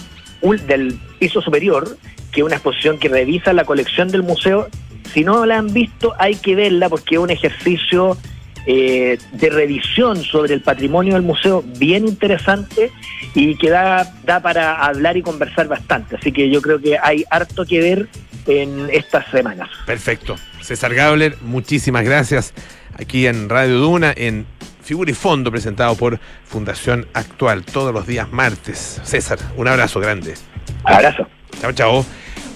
[0.67, 1.97] del piso superior,
[2.31, 4.67] que es una exposición que revisa la colección del museo,
[5.15, 8.17] si no la han visto, hay que verla porque es un ejercicio
[8.65, 12.91] eh, de revisión sobre el patrimonio del museo bien interesante
[13.33, 16.15] y que da, da para hablar y conversar bastante.
[16.15, 18.07] Así que yo creo que hay harto que ver
[18.47, 19.69] en estas semanas.
[19.85, 20.35] Perfecto.
[20.61, 22.53] César Gabler, muchísimas gracias
[22.97, 24.45] aquí en Radio Duna, en
[24.81, 29.01] Figura y Fondo, presentado por Fundación Actual, todos los días martes.
[29.03, 30.35] César, un abrazo grande.
[30.83, 31.27] Abrazo.
[31.61, 32.05] Chao, chao.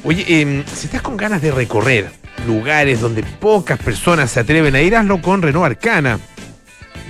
[0.04, 2.10] Oye, em, si estás con ganas de recorrer
[2.48, 6.20] lugares donde pocas personas se atreven a ir, hazlo con Renault Arcana.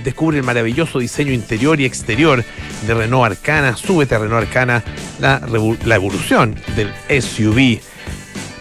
[0.04, 2.44] Descubre el maravilloso diseño interior y exterior
[2.86, 3.76] de Renault Arcana.
[3.76, 4.84] Súbete a Renault Arcana,
[5.20, 5.40] la,
[5.84, 7.80] la evolución del SUV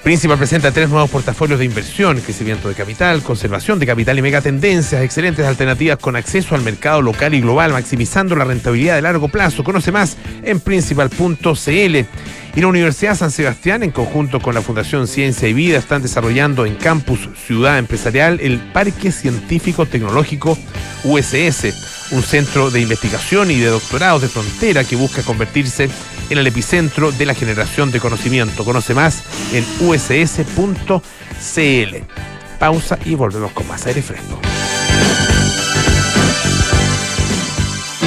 [0.08, 5.04] Principal presenta tres nuevos portafolios de inversión, crecimiento de capital, conservación de capital y megatendencias,
[5.04, 9.66] excelentes alternativas con acceso al mercado local y global, maximizando la rentabilidad de largo plazo.
[9.66, 11.98] Conoce más en principal.cl.
[12.56, 16.66] Y la Universidad San Sebastián, en conjunto con la Fundación Ciencia y Vida, están desarrollando
[16.66, 20.58] en Campus Ciudad Empresarial el Parque Científico Tecnológico
[21.04, 25.90] USS, un centro de investigación y de doctorados de frontera que busca convertirse
[26.30, 28.66] en el epicentro de la generación de conocimiento.
[28.66, 31.02] Conoce más en uss.cl.
[32.60, 34.40] Pausa y volvemos con más aire fresco.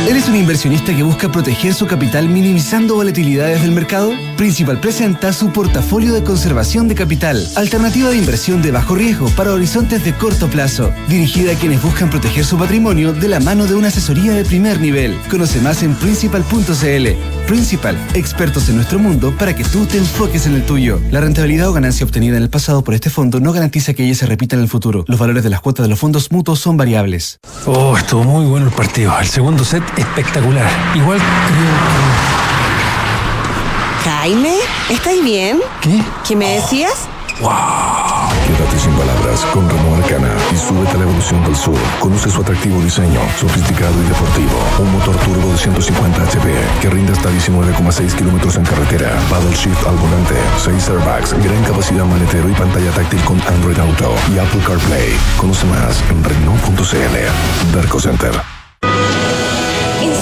[0.08, 4.12] ¿Eres un inversionista que busca proteger su capital minimizando volatilidades del mercado?
[4.36, 9.52] Principal presenta su portafolio de conservación de capital, alternativa de inversión de bajo riesgo para
[9.52, 13.74] horizontes de corto plazo, dirigida a quienes buscan proteger su patrimonio de la mano de
[13.74, 15.16] una asesoría de primer nivel.
[15.30, 17.46] Conoce más en principal.cl.
[17.46, 21.00] Principal, expertos en nuestro mundo para que tú te enfoques en el tuyo.
[21.10, 24.14] La rentabilidad o ganancia obtenida en el pasado por este fondo no garantiza que ella
[24.14, 25.04] se repita en el futuro.
[25.06, 27.38] Los valores de las cuotas de los fondos mutuos son variables.
[27.66, 29.12] Oh, estuvo muy bueno el partido.
[29.20, 30.70] El segundo set espectacular.
[30.94, 32.40] Igual creo
[34.04, 34.56] Jaime,
[34.88, 35.60] ¿estás bien?
[35.80, 36.02] ¿Qué?
[36.26, 37.08] ¿Qué me decías?
[37.40, 37.50] ¡Wow!
[38.46, 41.78] Quédate sin palabras con Renault Arcana y súbete a la evolución del sur.
[41.98, 44.58] Conoce su atractivo diseño, sofisticado y deportivo.
[44.78, 49.10] Un motor turbo de 150 HP que rinde hasta 19,6 kilómetros en carretera.
[49.30, 54.14] Paddle shift al volante, 6 airbags, gran capacidad maletero y pantalla táctil con Android Auto
[54.34, 55.16] y Apple CarPlay.
[55.38, 57.74] Conoce más en Renault.cl.
[57.74, 58.59] Darko Center.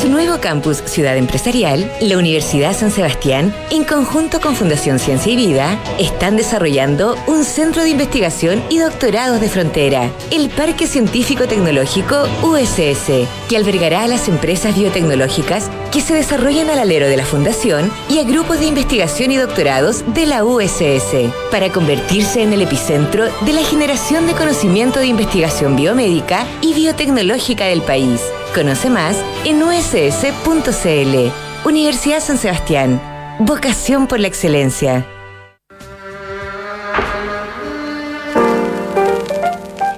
[0.09, 5.79] Nuevo campus Ciudad Empresarial, la Universidad San Sebastián, en conjunto con Fundación Ciencia y Vida,
[5.99, 13.29] están desarrollando un centro de investigación y doctorados de frontera, el Parque Científico Tecnológico USS,
[13.51, 18.19] que albergará a las empresas biotecnológicas que se desarrollan al alero de la Fundación y
[18.19, 23.53] a grupos de investigación y doctorados de la USS, para convertirse en el epicentro de
[23.53, 28.23] la generación de conocimiento de investigación biomédica y biotecnológica del país.
[28.59, 31.31] Conoce más en uss.cl.
[31.65, 33.01] Universidad San Sebastián.
[33.39, 35.07] Vocación por la excelencia.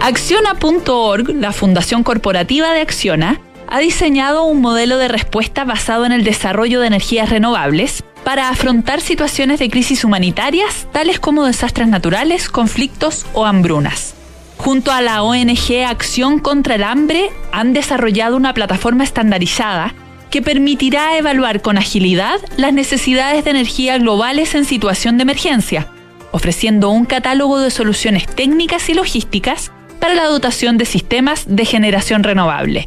[0.00, 3.38] Acciona.org, la fundación corporativa de Acciona,
[3.70, 9.00] ha diseñado un modelo de respuesta basado en el desarrollo de energías renovables para afrontar
[9.00, 14.14] situaciones de crisis humanitarias, tales como desastres naturales, conflictos o hambrunas.
[14.58, 19.94] Junto a la ONG Acción contra el Hambre, han desarrollado una plataforma estandarizada
[20.30, 25.88] que permitirá evaluar con agilidad las necesidades de energía globales en situación de emergencia,
[26.32, 32.22] ofreciendo un catálogo de soluciones técnicas y logísticas para la dotación de sistemas de generación
[32.22, 32.86] renovable.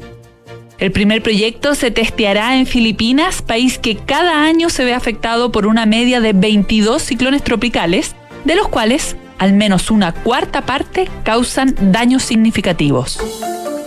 [0.80, 5.68] El primer proyecto se testeará en Filipinas, país que cada año se ve afectado por
[5.68, 11.76] una media de 22 ciclones tropicales, de los cuales al menos una cuarta parte causan
[11.92, 13.20] daños significativos.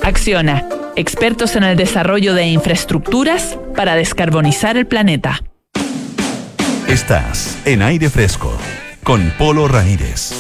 [0.03, 5.43] Acciona, expertos en el desarrollo de infraestructuras para descarbonizar el planeta.
[6.89, 8.57] Estás en aire fresco
[9.03, 10.33] con Polo Ramírez.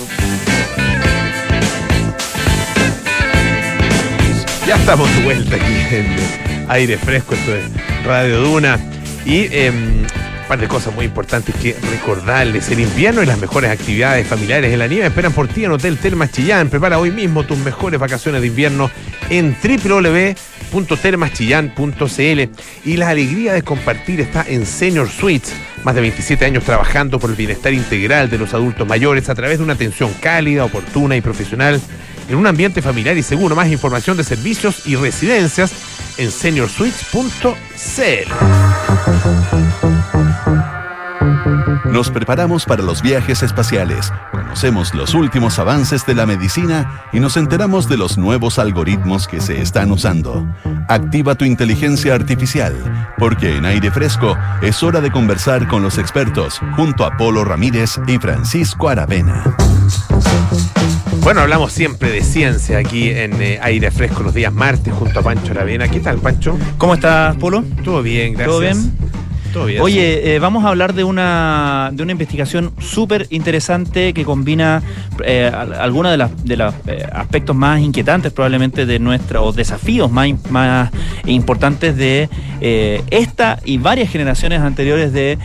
[4.66, 6.06] Ya estamos de vuelta aquí en
[6.68, 7.64] aire fresco, esto es
[8.04, 8.80] Radio Duna.
[9.24, 12.68] Y em, un par de cosas muy importantes que recordarles.
[12.70, 15.98] El invierno y las mejores actividades familiares en la nieve esperan por ti en Hotel
[15.98, 16.68] Termas Chillán.
[16.68, 18.90] Prepara hoy mismo tus mejores vacaciones de invierno
[19.30, 22.40] en www.termaschillán.cl.
[22.84, 25.54] Y la alegría de compartir está en Senior Suites.
[25.84, 29.58] Más de 27 años trabajando por el bienestar integral de los adultos mayores a través
[29.58, 31.80] de una atención cálida, oportuna y profesional
[32.28, 33.56] en un ambiente familiar y seguro.
[33.56, 35.72] Más información de servicios y residencias
[36.18, 38.32] en seniorsuites.cl.
[41.90, 47.38] Nos preparamos para los viajes espaciales, conocemos los últimos avances de la medicina y nos
[47.38, 50.46] enteramos de los nuevos algoritmos que se están usando.
[50.88, 56.60] Activa tu inteligencia artificial, porque en aire fresco es hora de conversar con los expertos
[56.76, 59.56] junto a Polo Ramírez y Francisco Aravena.
[61.26, 65.22] Bueno, hablamos siempre de ciencia aquí en eh, Aire Fresco los días martes junto a
[65.24, 65.88] Pancho Aravena.
[65.88, 66.56] ¿Qué tal, Pancho?
[66.78, 67.64] ¿Cómo estás, Polo?
[67.82, 68.46] Todo bien, gracias.
[68.46, 68.92] ¿Todo bien?
[69.56, 74.82] Oye, eh, vamos a hablar de una, de una investigación súper interesante que combina
[75.24, 76.12] eh, algunos
[76.44, 80.90] de los eh, aspectos más inquietantes probablemente de nuestra, o desafíos más, más
[81.26, 82.28] importantes de
[82.58, 85.38] esta y varias generaciones anteriores de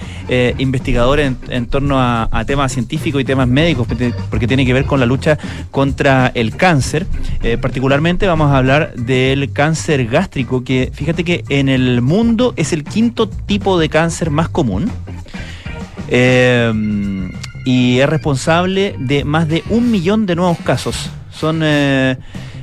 [0.59, 3.87] investigadores en, torno a, temas científicos y temas médicos,
[4.29, 5.37] porque tiene que ver con la lucha
[5.71, 7.05] contra el cáncer.
[7.61, 12.83] particularmente vamos a hablar del cáncer gástrico, que fíjate que en el mundo es el
[12.83, 14.91] quinto tipo de cáncer cáncer más común.
[16.07, 16.73] Eh,
[17.65, 21.11] y es responsable de más de un millón de nuevos casos.
[21.29, 22.17] Son eh,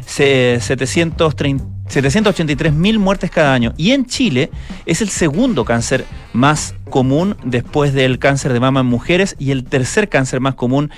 [0.04, 3.72] 783 mil muertes cada año.
[3.76, 4.50] Y en Chile
[4.84, 9.62] es el segundo cáncer más común después del cáncer de mama en mujeres y el
[9.62, 10.90] tercer cáncer más común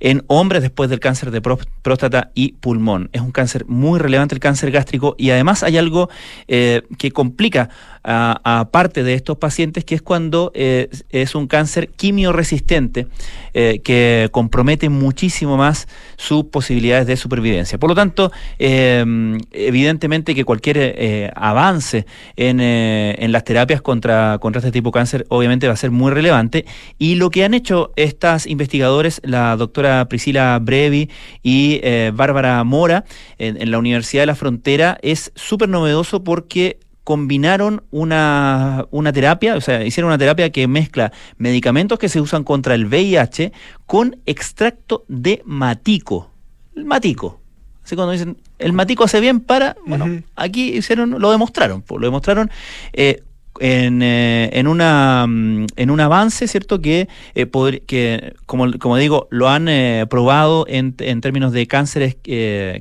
[0.00, 3.10] en hombres después del cáncer de próstata y pulmón.
[3.12, 6.10] Es un cáncer muy relevante el cáncer gástrico y además hay algo
[6.48, 7.70] eh, que complica
[8.04, 13.06] a, parte de estos pacientes, que es cuando eh, es un cáncer quimioresistente
[13.54, 17.78] eh, que compromete muchísimo más sus posibilidades de supervivencia.
[17.78, 24.90] Por lo tanto, evidentemente que cualquier avance en, en, las terapias contra, contra este tipo
[24.90, 26.66] de cáncer obviamente va a ser muy relevante
[26.98, 31.10] y lo que han hecho estas investigadores, la doctora Priscila Brevi
[31.42, 33.04] y eh, Bárbara Mora
[33.38, 39.60] en, la Universidad de la Frontera es súper novedoso porque combinaron una, una, terapia, o
[39.60, 43.52] sea, hicieron una terapia que mezcla medicamentos que se usan contra el VIH
[43.86, 46.30] con extracto de matico.
[46.74, 47.40] El matico.
[47.84, 52.50] Así cuando dicen, el matico hace bien para, bueno, aquí hicieron, lo demostraron, lo demostraron
[52.94, 53.22] eh,
[53.60, 56.80] en, eh, en, una, mm, en un avance, ¿cierto?
[56.80, 62.16] Que, eh, que como, como digo, lo han eh, probado en, en, términos de cánceres,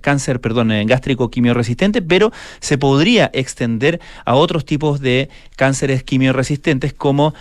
[0.02, 7.34] cáncer perdón, gástrico quimioresistente, pero se podría extender a otros tipos de cánceres quimioresistentes como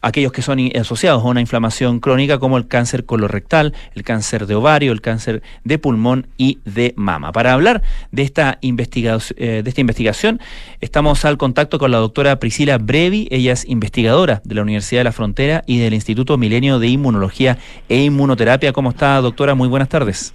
[0.00, 4.54] aquellos que son asociados a una inflamación crónica como el cáncer colorectal, el cáncer de
[4.54, 7.32] ovario, el cáncer de pulmón y de mama.
[7.32, 10.40] Para hablar de esta, investigación de esta investigación,
[10.80, 13.28] estamos al contacto con la doctora Priscila Brevi.
[13.30, 17.58] Ella es investigadora de la Universidad de la Frontera y del Instituto Milenio de Inmunología
[17.88, 18.72] e Inmunoterapia.
[18.72, 19.54] ¿Cómo está, doctora?
[19.54, 20.34] Muy buenas tardes.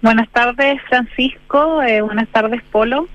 [0.00, 1.82] Buenas tardes, Francisco.
[1.82, 3.08] Eh, buenas tardes, Polo.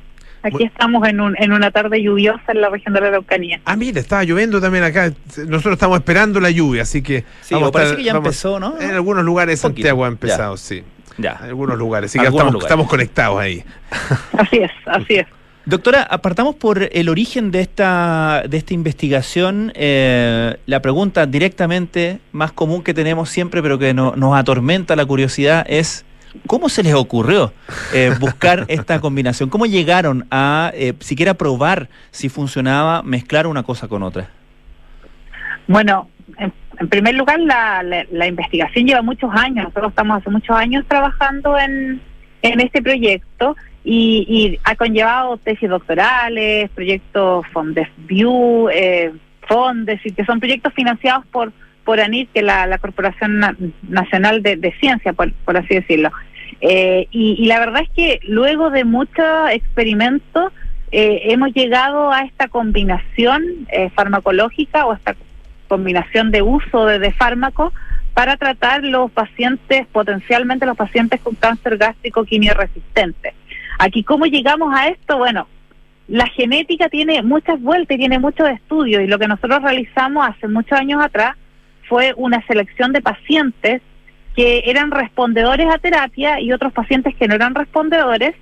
[0.46, 3.62] Aquí estamos en, un, en una tarde lluviosa en la región de la Araucanía.
[3.64, 5.14] Ah, mira, estaba lloviendo también acá.
[5.48, 7.24] Nosotros estamos esperando la lluvia, así que...
[7.40, 8.78] Sí, parece que ya empezó, ¿no?
[8.78, 10.84] En algunos lugares de Santiago ha empezado, sí.
[11.18, 11.38] Ya.
[11.40, 13.64] En algunos lugares, así que estamos conectados ahí.
[14.38, 15.28] Así es, así es.
[15.66, 19.72] Doctora, apartamos por el origen de esta, de esta investigación.
[19.76, 25.66] Eh, la pregunta directamente más común que tenemos siempre, pero que nos atormenta la curiosidad,
[25.70, 26.06] es
[26.48, 27.54] ¿cómo se les ocurrió
[27.94, 29.50] eh, buscar esta combinación?
[29.50, 34.30] ¿Cómo llegaron a eh, siquiera probar si funcionaba mezclar una cosa con otra?
[35.68, 36.10] Bueno,
[36.40, 39.64] en, primer lugar, la, la, investigación lleva muchos años.
[39.64, 42.02] Nosotros estamos hace muchos años trabajando en,
[42.42, 49.14] en este proyecto y, ha conllevado tesis doctorales, proyectos FondesView, eh,
[49.48, 51.52] Fondes, que son proyectos financiados por
[51.84, 53.42] por ANIT, que es la, Corporación
[53.84, 56.12] Nacional de, Ciencia, por, así decirlo.
[56.62, 60.52] Eh, y, la verdad es que luego de muchos experimentos
[60.92, 65.16] eh, hemos llegado a esta combinación eh, farmacológica o esta
[65.68, 67.74] combinación de uso de, de fármacos
[68.14, 73.34] para tratar los pacientes, potencialmente los pacientes con cáncer gástrico quimioresistente.
[73.80, 75.18] Aquí, ¿cómo llegamos a esto?
[75.18, 75.48] Bueno,
[76.08, 80.48] la genética tiene muchas vueltas y tiene muchos estudios y lo que nosotros realizamos hace
[80.48, 81.36] muchos años atrás
[81.88, 83.82] fue una selección de pacientes
[84.36, 88.36] que eran respondedores a terapia y otros pacientes que no eran respondedores,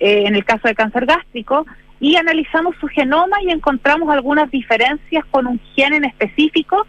[0.00, 1.66] eh, en el caso de cáncer gástrico,
[2.00, 6.86] y analizamos su genoma y encontramos algunas diferencias con un gen en específico,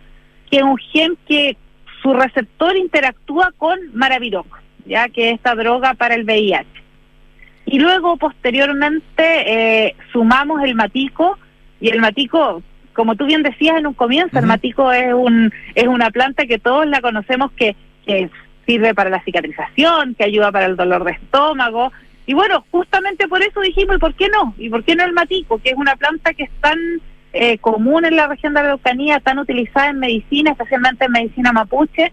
[0.49, 1.57] que es un gen que
[2.01, 4.47] su receptor interactúa con Maraviroc,
[4.85, 6.80] ya que es esta droga para el VIH.
[7.71, 11.39] Y luego, posteriormente, eh, sumamos el matico,
[11.79, 12.61] y el matico,
[12.91, 16.59] como tú bien decías en un comienzo, el matico es, un, es una planta que
[16.59, 18.29] todos la conocemos que, que
[18.65, 21.93] sirve para la cicatrización, que ayuda para el dolor de estómago,
[22.25, 24.53] Y bueno, justamente por eso dijimos, ¿y por qué no?
[24.57, 25.57] ¿Y por qué no el matico?
[25.59, 26.77] Que es una planta que es tan
[27.31, 31.53] eh, común en la región de la Araucanía, tan utilizada en medicina, especialmente en medicina
[31.53, 32.11] mapuche,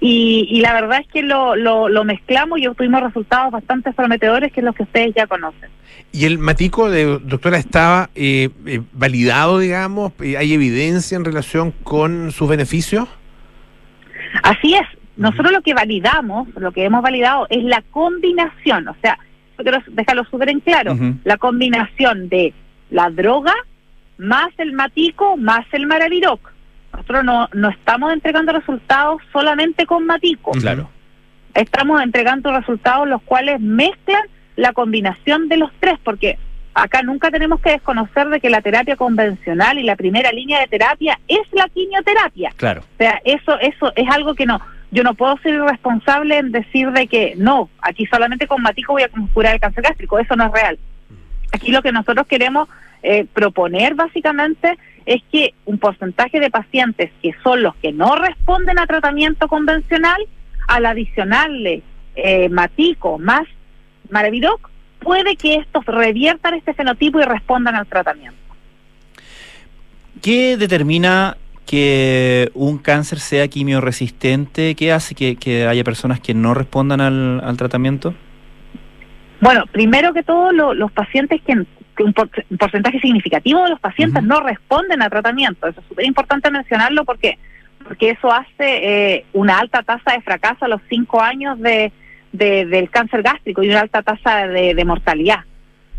[0.00, 4.52] y, y la verdad es que lo, lo, lo mezclamos y obtuvimos resultados bastante prometedores,
[4.52, 5.70] que es los que ustedes ya conocen.
[6.12, 10.12] ¿Y el matico, de, doctora, estaba eh, eh, validado, digamos?
[10.20, 13.08] Eh, ¿Hay evidencia en relación con sus beneficios?
[14.42, 14.86] Así es.
[15.16, 19.18] Nosotros lo que validamos, lo que hemos validado es la combinación, o sea,
[19.56, 22.54] quiero dejarlo súper en claro, la combinación de
[22.90, 23.52] la droga
[24.16, 26.40] más el matico más el maraviroc.
[26.92, 30.52] Nosotros no, no estamos entregando resultados solamente con matico.
[30.52, 30.88] Claro.
[31.54, 34.22] Estamos entregando resultados los cuales mezclan
[34.56, 36.38] la combinación de los tres, porque
[36.74, 40.66] acá nunca tenemos que desconocer de que la terapia convencional y la primera línea de
[40.66, 42.52] terapia es la quimioterapia.
[42.56, 42.82] Claro.
[42.82, 44.60] O sea, eso, eso es algo que no,
[44.90, 49.02] yo no puedo ser irresponsable en decir de que no, aquí solamente con matico voy
[49.02, 50.78] a curar el cáncer gástrico, eso no es real.
[51.52, 52.68] Aquí lo que nosotros queremos
[53.02, 54.78] eh, proponer básicamente
[55.14, 60.20] es que un porcentaje de pacientes que son los que no responden a tratamiento convencional,
[60.68, 61.82] al adicionarle
[62.14, 63.42] eh, matico más
[64.10, 64.68] maraviroc,
[65.00, 68.36] puede que estos reviertan este fenotipo y respondan al tratamiento.
[70.20, 74.74] ¿Qué determina que un cáncer sea quimioresistente?
[74.74, 78.14] ¿Qué hace que, que haya personas que no respondan al, al tratamiento?
[79.40, 81.64] Bueno, primero que todo, lo- los pacientes que,
[81.98, 85.66] que un, por- un porcentaje significativo de los pacientes no responden a tratamiento.
[85.66, 87.36] Eso es súper importante mencionarlo porque
[87.86, 88.46] porque eso hace
[89.16, 91.90] eh, una alta tasa de fracaso a los cinco años de,
[92.32, 95.40] de- del cáncer gástrico y una alta tasa de, de mortalidad.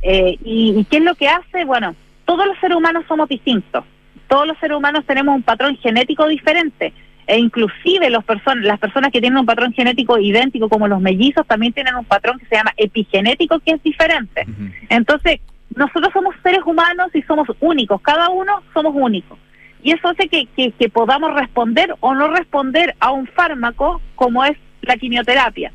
[0.02, 1.66] Eh, y, ¿Y qué es lo que hace?
[1.66, 1.95] Bueno,
[2.26, 3.84] todos los seres humanos somos distintos.
[4.28, 6.93] Todos los seres humanos tenemos un patrón genético diferente.
[7.26, 11.45] E inclusive los person las personas que tienen un patrón genético idéntico como los mellizos
[11.47, 14.45] también tienen un patrón que se llama epigenético que es diferente.
[14.89, 15.39] Entonces,
[15.76, 19.38] nosotros somos seres humanos y somos únicos, cada uno somos únicos.
[19.82, 24.43] Y eso hace que, que, que podamos responder o no responder a un fármaco como
[24.43, 25.72] es la quimioterapia.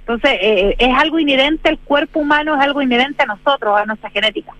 [0.00, 4.10] Entonces, eh, es algo inherente al cuerpo humano, es algo inherente a nosotros, a nuestra
[4.10, 4.52] genética.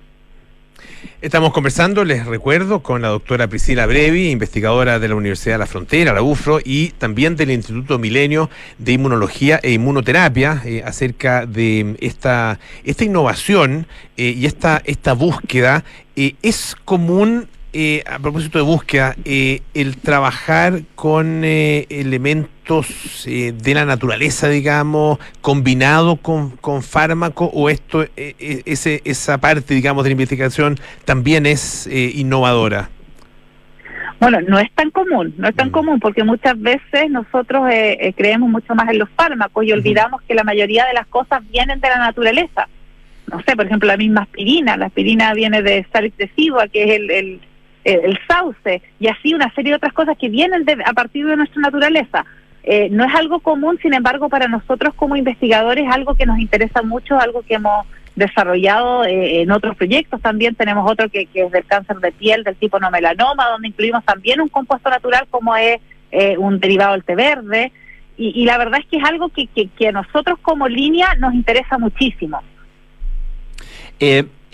[1.23, 5.67] Estamos conversando, les recuerdo, con la doctora Priscila Brevi, investigadora de la Universidad de la
[5.67, 11.97] Frontera, la UFRO, y también del Instituto Milenio de Inmunología e Inmunoterapia, eh, acerca de
[12.01, 15.85] esta, esta innovación eh, y esta, esta búsqueda.
[16.17, 23.53] Eh, ¿Es común, eh, a propósito de búsqueda, eh, el trabajar con eh, elementos eh,
[23.53, 30.05] de la naturaleza, digamos, combinado con, con fármaco, o esto, eh, ese, esa parte, digamos,
[30.05, 32.91] de la investigación también es eh, innovadora?
[34.19, 38.15] Bueno, no es tan común, no es tan común porque muchas veces nosotros eh, eh,
[38.15, 41.81] creemos mucho más en los fármacos y olvidamos que la mayoría de las cosas vienen
[41.81, 42.69] de la naturaleza.
[43.31, 46.91] No sé, por ejemplo, la misma aspirina, la aspirina viene de Salix decidua, que es
[46.93, 47.41] el, el,
[47.93, 51.27] el- el sauce, y así una serie de otras cosas que vienen de- a partir
[51.27, 52.25] de nuestra naturaleza.
[52.63, 56.83] Eh, no es algo común, sin embargo, para nosotros como investigadores, algo que nos interesa
[56.83, 60.21] mucho, algo que hemos desarrollado eh, en otros proyectos.
[60.21, 63.69] También tenemos otro que, que es del cáncer de piel del tipo no melanoma, donde
[63.69, 65.79] incluimos también un compuesto natural como es
[66.11, 67.73] eh, un derivado del té verde.
[68.17, 71.15] Y, y la verdad es que es algo que, que, que a nosotros como línea
[71.19, 72.41] nos interesa muchísimo.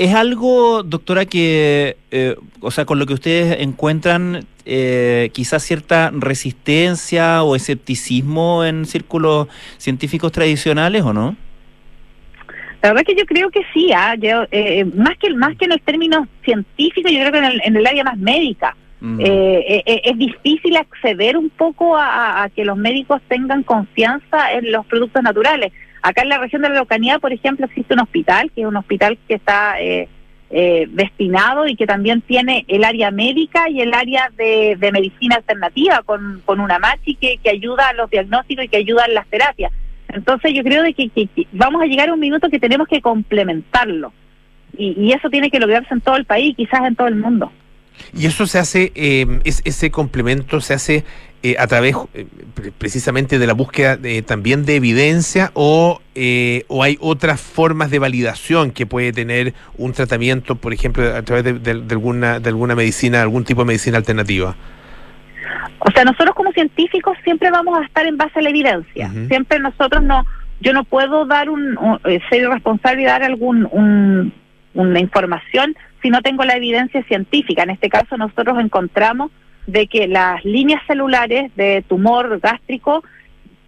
[0.03, 5.63] Eh, ¿Es algo, doctora, que, eh, o sea, con lo que ustedes encuentran eh, quizás
[5.63, 9.49] cierta resistencia o escepticismo en círculos
[9.79, 11.37] científicos tradicionales o no?
[12.83, 15.73] La verdad que yo creo que sí, ah, yo, eh, más que más que en
[15.73, 18.77] el término científico, yo creo que en el, en el área más médica.
[19.01, 19.21] Mm.
[19.21, 24.85] Eh, eh, es difícil acceder un poco a que los médicos tengan confianza en los
[24.87, 25.73] productos naturales.
[26.03, 28.77] Acá en la región de la Araucanía, por ejemplo, existe un hospital, que es un
[28.77, 30.09] hospital que está eh,
[30.51, 36.03] eh, destinado y que también tiene el área médica y el área de, medicina alternativa,
[36.05, 39.73] con, una machi que, ayuda a los diagnósticos y que ayuda en las terapias.
[40.09, 41.11] Entonces yo creo de que
[41.53, 44.13] vamos a llegar a un minuto que tenemos que complementarlo.
[44.77, 47.53] Y, y eso tiene que lograrse en todo el país, quizás en todo el mundo.
[48.17, 51.05] Y eso se hace, eh, es- ese complemento se hace
[51.45, 52.25] eh, a través eh,
[52.55, 57.91] pre- precisamente de la búsqueda de- también de evidencia o, eh, o hay otras formas
[57.91, 62.39] de validación que puede tener un tratamiento, por ejemplo, a través de, de- de alguna,
[62.39, 64.55] de alguna medicina, algún tipo de medicina alternativa.
[65.81, 69.11] O sea, nosotros como científicos siempre vamos a estar en base a la evidencia.
[69.29, 70.25] Siempre nosotros no,
[70.61, 74.33] yo no puedo dar un, un- eh, ser responsable y dar algún un-
[74.75, 77.63] una información si no tengo la evidencia científica.
[77.63, 79.31] En este caso nosotros encontramos
[79.67, 83.05] de que las líneas celulares de tumor gástrico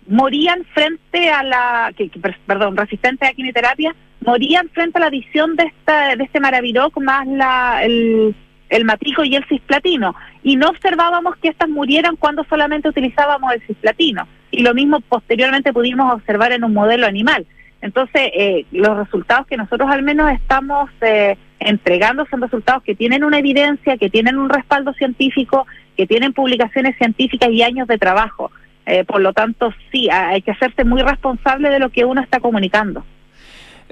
[0.06, 5.06] morían frente a la, que, que, per- perdón, resistentes a quimioterapia, morían frente a la
[5.06, 8.34] adición de, esta, de este maraviroc más la, el,
[8.68, 10.14] el matrico y el cisplatino.
[10.42, 14.26] Y no observábamos que estas murieran cuando solamente utilizábamos el cisplatino.
[14.50, 17.46] Y lo mismo posteriormente pudimos observar en un modelo animal.
[17.84, 23.24] Entonces, eh, los resultados que nosotros al menos estamos eh, entregando son resultados que tienen
[23.24, 28.50] una evidencia, que tienen un respaldo científico, que tienen publicaciones científicas y años de trabajo.
[28.86, 32.40] Eh, por lo tanto, sí, hay que hacerse muy responsable de lo que uno está
[32.40, 33.04] comunicando.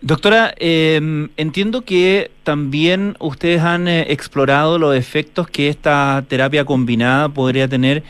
[0.03, 7.69] Doctora, em, entiendo que también ustedes han explorado los efectos que esta terapia combinada podría
[7.69, 8.03] tener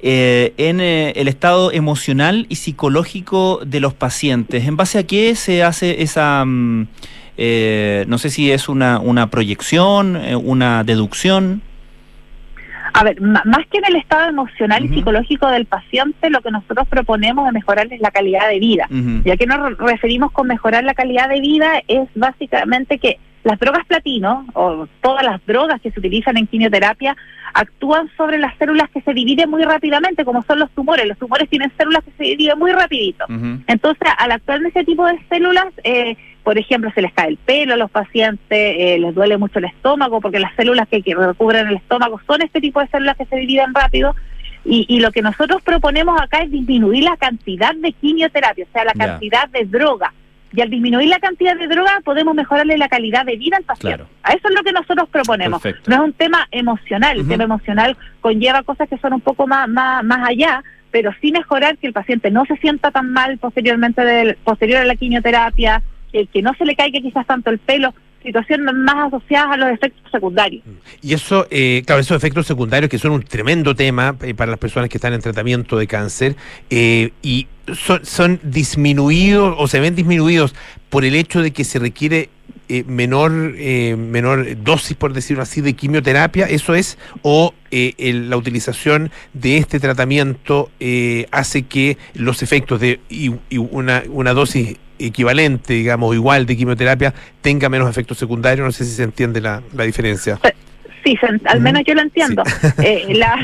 [0.00, 4.64] eh, en eh, el estado emocional y psicológico de los pacientes.
[4.64, 6.86] ¿En base a qué se hace esa, mm,
[7.36, 11.62] eh, no sé si es una, una proyección, una deducción?
[12.92, 16.88] A ver, más que en el estado emocional y psicológico del paciente, lo que nosotros
[16.88, 18.88] proponemos es mejorarles la calidad de vida.
[19.24, 23.86] Ya que nos referimos con mejorar la calidad de vida es básicamente que las drogas
[23.86, 27.16] platino o todas las drogas que se utilizan en quimioterapia
[27.54, 31.06] actúan sobre las células que se dividen muy rápidamente, como son los tumores.
[31.06, 33.24] Los tumores tienen células que se dividen muy rapidito.
[33.66, 37.36] Entonces, al actuar en ese tipo de células, eh, por ejemplo, se les cae el
[37.36, 41.68] pelo a los pacientes, eh, les duele mucho el estómago, porque las células que, recubren
[41.68, 44.14] el estómago son este tipo de células que se dividen rápido.
[44.62, 48.92] Y, lo que nosotros proponemos acá es disminuir la cantidad de quimioterapia, o sea, la
[48.92, 50.12] cantidad de droga
[50.52, 54.04] y al disminuir la cantidad de droga podemos mejorarle la calidad de vida al paciente.
[54.22, 55.62] A eso es lo que nosotros proponemos.
[55.86, 59.68] No es un tema emocional, el tema emocional conlleva cosas que son un poco más,
[59.68, 64.04] más, más allá, pero sí mejorar que el paciente no se sienta tan mal posteriormente
[64.04, 65.82] del, posterior a la quimioterapia,
[66.12, 67.92] que, que no se le caiga quizás tanto el pelo,
[68.22, 70.64] situaciones más asociadas a los efectos secundarios.
[70.64, 71.06] Mm.
[71.06, 74.60] Y eso, eh, claro, esos efectos secundarios que son un tremendo tema eh, para las
[74.60, 76.36] personas que están en tratamiento de cáncer
[76.68, 80.54] eh, y son, son, disminuidos o se ven disminuidos
[80.88, 82.30] por el hecho de que se requiere
[82.86, 89.80] menor menor dosis, por decirlo así, de quimioterapia, eso es, o la utilización de este
[89.80, 90.70] tratamiento
[91.32, 94.76] hace que los efectos de y, una, una dosis
[95.06, 98.64] equivalente, digamos, igual de quimioterapia, tenga menos efectos secundarios.
[98.64, 100.38] No sé si se entiende la, la diferencia.
[101.04, 102.42] Sí, al menos yo lo entiendo.
[102.82, 103.36] Eh, la,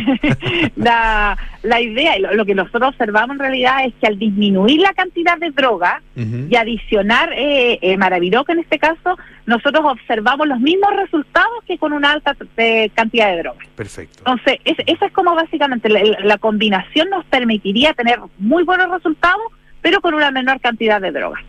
[0.77, 4.95] la, la, idea, lo, lo, que nosotros observamos en realidad es que al disminuir la
[4.95, 11.53] cantidad de droga y adicionar eh, eh en este caso, nosotros observamos los mismos resultados
[11.67, 13.59] que con una alta eh, cantidad de droga.
[13.75, 14.19] Perfecto.
[14.19, 19.43] Entonces, es, esa es como básicamente la, la combinación nos permitiría tener muy buenos resultados
[19.87, 21.41] pero con una menor cantidad de drogas.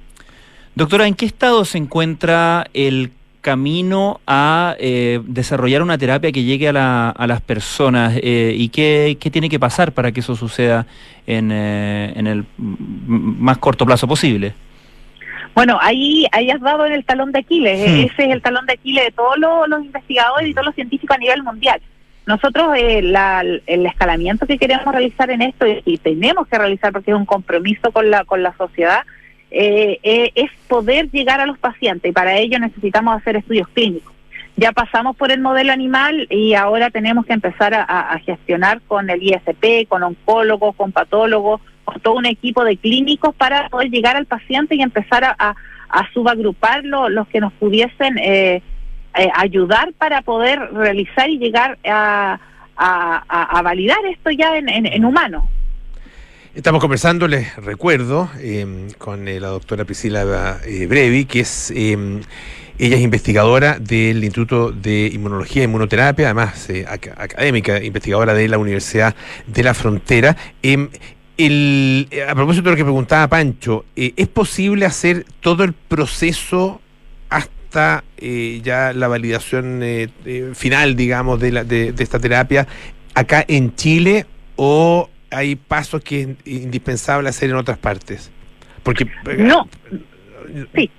[0.75, 3.09] Doctora, ¿en qué estado se encuentra el
[3.41, 9.49] camino a eh, desarrollar una terapia que llegue a, las personas eh, y qué, tiene
[9.49, 10.85] que pasar para que eso suceda
[11.25, 14.53] en, eh, el más corto plazo posible?
[15.55, 17.79] Bueno, ahí, ahí has dado en el talón de Aquiles.
[17.79, 18.05] Hmm.
[18.05, 21.19] Ese es el talón de Aquiles de todos los, investigadores y todos los científicos a
[21.19, 21.81] nivel mundial.
[22.27, 27.25] Nosotros el escalamiento que queremos realizar en esto y, tenemos que realizar porque es un
[27.25, 29.05] compromiso con la, con la sociedad,
[29.49, 34.13] eh, eh, es poder llegar a los pacientes y para ello necesitamos hacer estudios clínicos.
[34.57, 39.23] Ya pasamos por el modelo animal y ahora tenemos que empezar a, gestionar con el
[39.23, 44.25] ISP, con oncólogos, con patólogos, con todo un equipo de clínicos para poder llegar al
[44.25, 45.55] paciente y empezar a,
[45.89, 48.61] a, subagrupar los que nos pudiesen eh,
[49.17, 52.39] eh, ayudar para poder realizar y llegar a,
[52.75, 55.49] a, validar esto ya en, en, humano.
[56.53, 62.21] Estamos conversando, les recuerdo, em, con eh, la doctora Priscila eh, Brevi, que es em,
[62.77, 66.69] ella es investigadora del Instituto de Inmunología e Inmunoterapia, además
[67.17, 69.15] académica, investigadora de la Universidad
[69.47, 70.37] de la Frontera.
[70.61, 70.89] Em,
[72.27, 76.81] a propósito de lo que preguntaba Pancho, ¿es posible hacer todo el proceso
[77.67, 82.65] está eh, ya la validación eh, eh, final, digamos, de, la, de, esta terapia
[83.13, 88.31] acá en Chile o hay pasos que es indispensable hacer en otras partes?
[88.83, 89.05] Porque...
[89.37, 89.67] No.
[90.73, 90.89] Sí.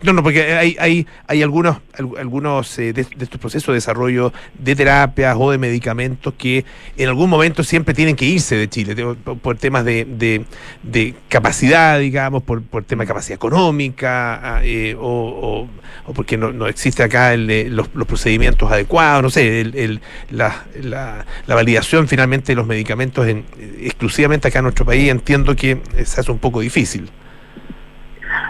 [0.00, 1.78] No, no, porque hay, hay, hay algunos,
[2.18, 6.64] algunos eh, de, estos procesos de desarrollo de terapias o de medicamentos que
[6.96, 8.94] en algún momento siempre tienen que irse de Chile,
[9.42, 10.44] por, temas de,
[10.84, 15.68] de, capacidad, digamos, por, por temas de capacidad económica, ah, eh, o,
[16.06, 20.64] o, porque no, no, existe acá el, los, los, procedimientos adecuados, no sé, el, la,
[20.80, 23.44] la, la, validación finalmente de los medicamentos en,
[23.80, 27.10] exclusivamente acá en nuestro país, entiendo que se hace un poco difícil.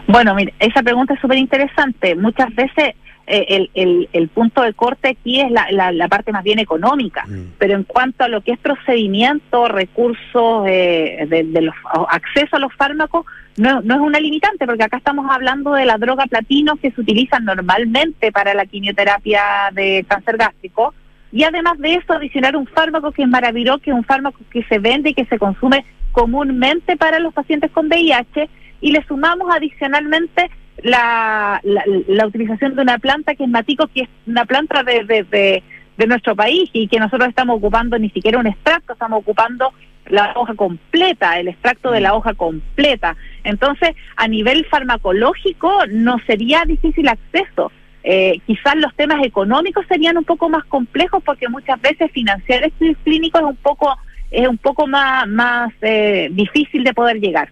[0.08, 2.14] Bueno, mire, esa pregunta es súper interesante.
[2.14, 2.94] Muchas veces
[3.26, 6.58] eh, el, el, el punto de corte aquí es la, la, la parte más bien
[6.58, 7.52] económica, Mm.
[7.58, 11.74] pero en cuanto a lo que es procedimiento, recursos, eh, de, de los,
[12.10, 13.26] acceso a los fármacos,
[13.58, 17.00] no, no es una limitante, porque acá estamos hablando de la droga platino que se
[17.02, 19.42] utiliza normalmente para la quimioterapia
[19.74, 20.94] de cáncer gástrico,
[21.30, 24.62] y además de eso adicionar un fármaco que es maravilloso, que es un fármaco que
[24.64, 28.48] se vende y que se consume comúnmente para los pacientes con VIH,
[28.80, 30.50] y le sumamos adicionalmente
[30.82, 35.04] la, la, la utilización de una planta que es matico, que es una planta de,
[35.04, 35.62] de,
[35.96, 39.72] de, nuestro país y que nosotros estamos ocupando ni siquiera un extracto, estamos ocupando
[40.06, 43.16] la hoja completa, el extracto de la hoja completa.
[43.44, 47.72] Entonces, a nivel farmacológico no sería difícil acceso.
[48.04, 52.96] Eh, quizás los temas económicos serían un poco más complejos porque muchas veces financiar estudios
[53.04, 53.96] clínicos es un poco
[54.30, 57.50] es un poco más más eh, difícil de poder llegar.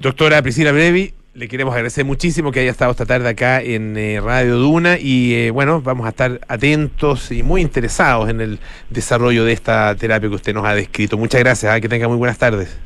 [0.00, 4.20] Doctora Priscila Brevi, le queremos agradecer muchísimo que haya estado esta tarde acá en eh,
[4.20, 9.44] Radio Duna y eh, bueno, vamos a estar atentos y muy interesados en el desarrollo
[9.44, 11.18] de esta terapia que usted nos ha descrito.
[11.18, 11.80] Muchas gracias, ¿ah?
[11.80, 12.80] que tenga muy buenas tardes.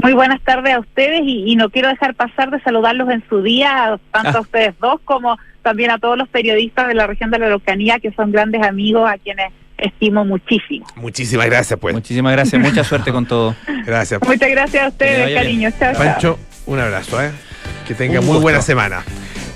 [0.00, 3.42] Muy buenas tardes a ustedes y, y no quiero dejar pasar de saludarlos en su
[3.42, 7.40] día, tanto a ustedes dos como también a todos los periodistas de la región de
[7.40, 10.86] la Araucanía que son grandes amigos a quienes estimo muchísimo.
[10.96, 11.94] Muchísimas gracias, pues.
[11.94, 13.54] Muchísimas gracias, mucha suerte con todo.
[13.86, 14.20] Gracias.
[14.26, 15.70] Muchas gracias a ustedes, cariño.
[15.78, 16.02] Chao, chao.
[16.04, 17.30] Pancho, un abrazo, ¿eh?
[17.86, 18.42] Que tenga Un muy gusto.
[18.42, 19.02] buena semana.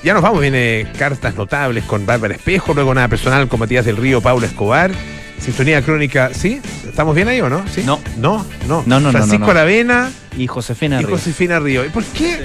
[0.02, 3.96] Ya nos vamos, viene cartas notables con Bárbara Espejo, luego nada personal con Matías del
[3.96, 4.90] Río, Paula Escobar,
[5.38, 6.60] Sintonía Crónica, ¿sí?
[6.88, 7.62] ¿Estamos bien ahí o no?
[7.68, 7.82] ¿Sí?
[7.84, 8.00] No.
[8.16, 8.82] No, no.
[8.86, 9.50] No, no, no, Francisco no, no.
[9.52, 11.20] Aravena Y Josefina y Ríos.
[11.20, 11.84] Josefina Río.
[11.84, 12.40] ¿Y por qué?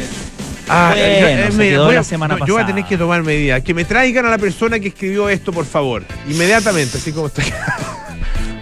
[0.70, 2.86] Ah, Bueno, eh, se mira, quedó voy a- la semana no, yo voy a tener
[2.86, 3.62] que tomar medidas.
[3.64, 6.04] Que me traigan a la persona que escribió esto, por favor.
[6.30, 7.44] Inmediatamente, así como está.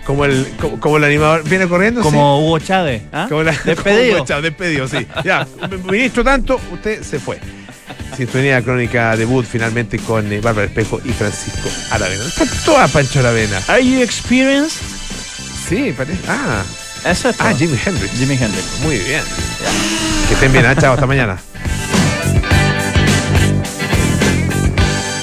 [0.06, 1.43] Como el, como, como el animador.
[1.49, 2.01] ¿Viene corriendo?
[2.01, 3.01] Como Hugo Chávez.
[3.12, 3.26] ¿ah?
[3.28, 4.18] Como la- Despedido.
[4.18, 4.97] como- chao, despedido, sí.
[5.24, 5.47] Ya,
[5.89, 7.39] ministro tanto, usted se fue.
[8.16, 12.24] Sintonía crónica debut finalmente con eh, Bárbara Espejo y Francisco Aravena.
[12.26, 13.60] Faltó a Pancho Aravena.
[13.68, 14.80] Are you experienced?
[15.68, 16.20] Sí, parece.
[16.28, 16.62] Ah,
[17.06, 17.36] eso es.
[17.39, 18.18] Ah, Jimi Hendrix.
[18.18, 18.66] Jimi Hendrix.
[18.82, 19.22] Muy bien.
[20.28, 21.38] Que estén bien, ha, chao, hasta mañana.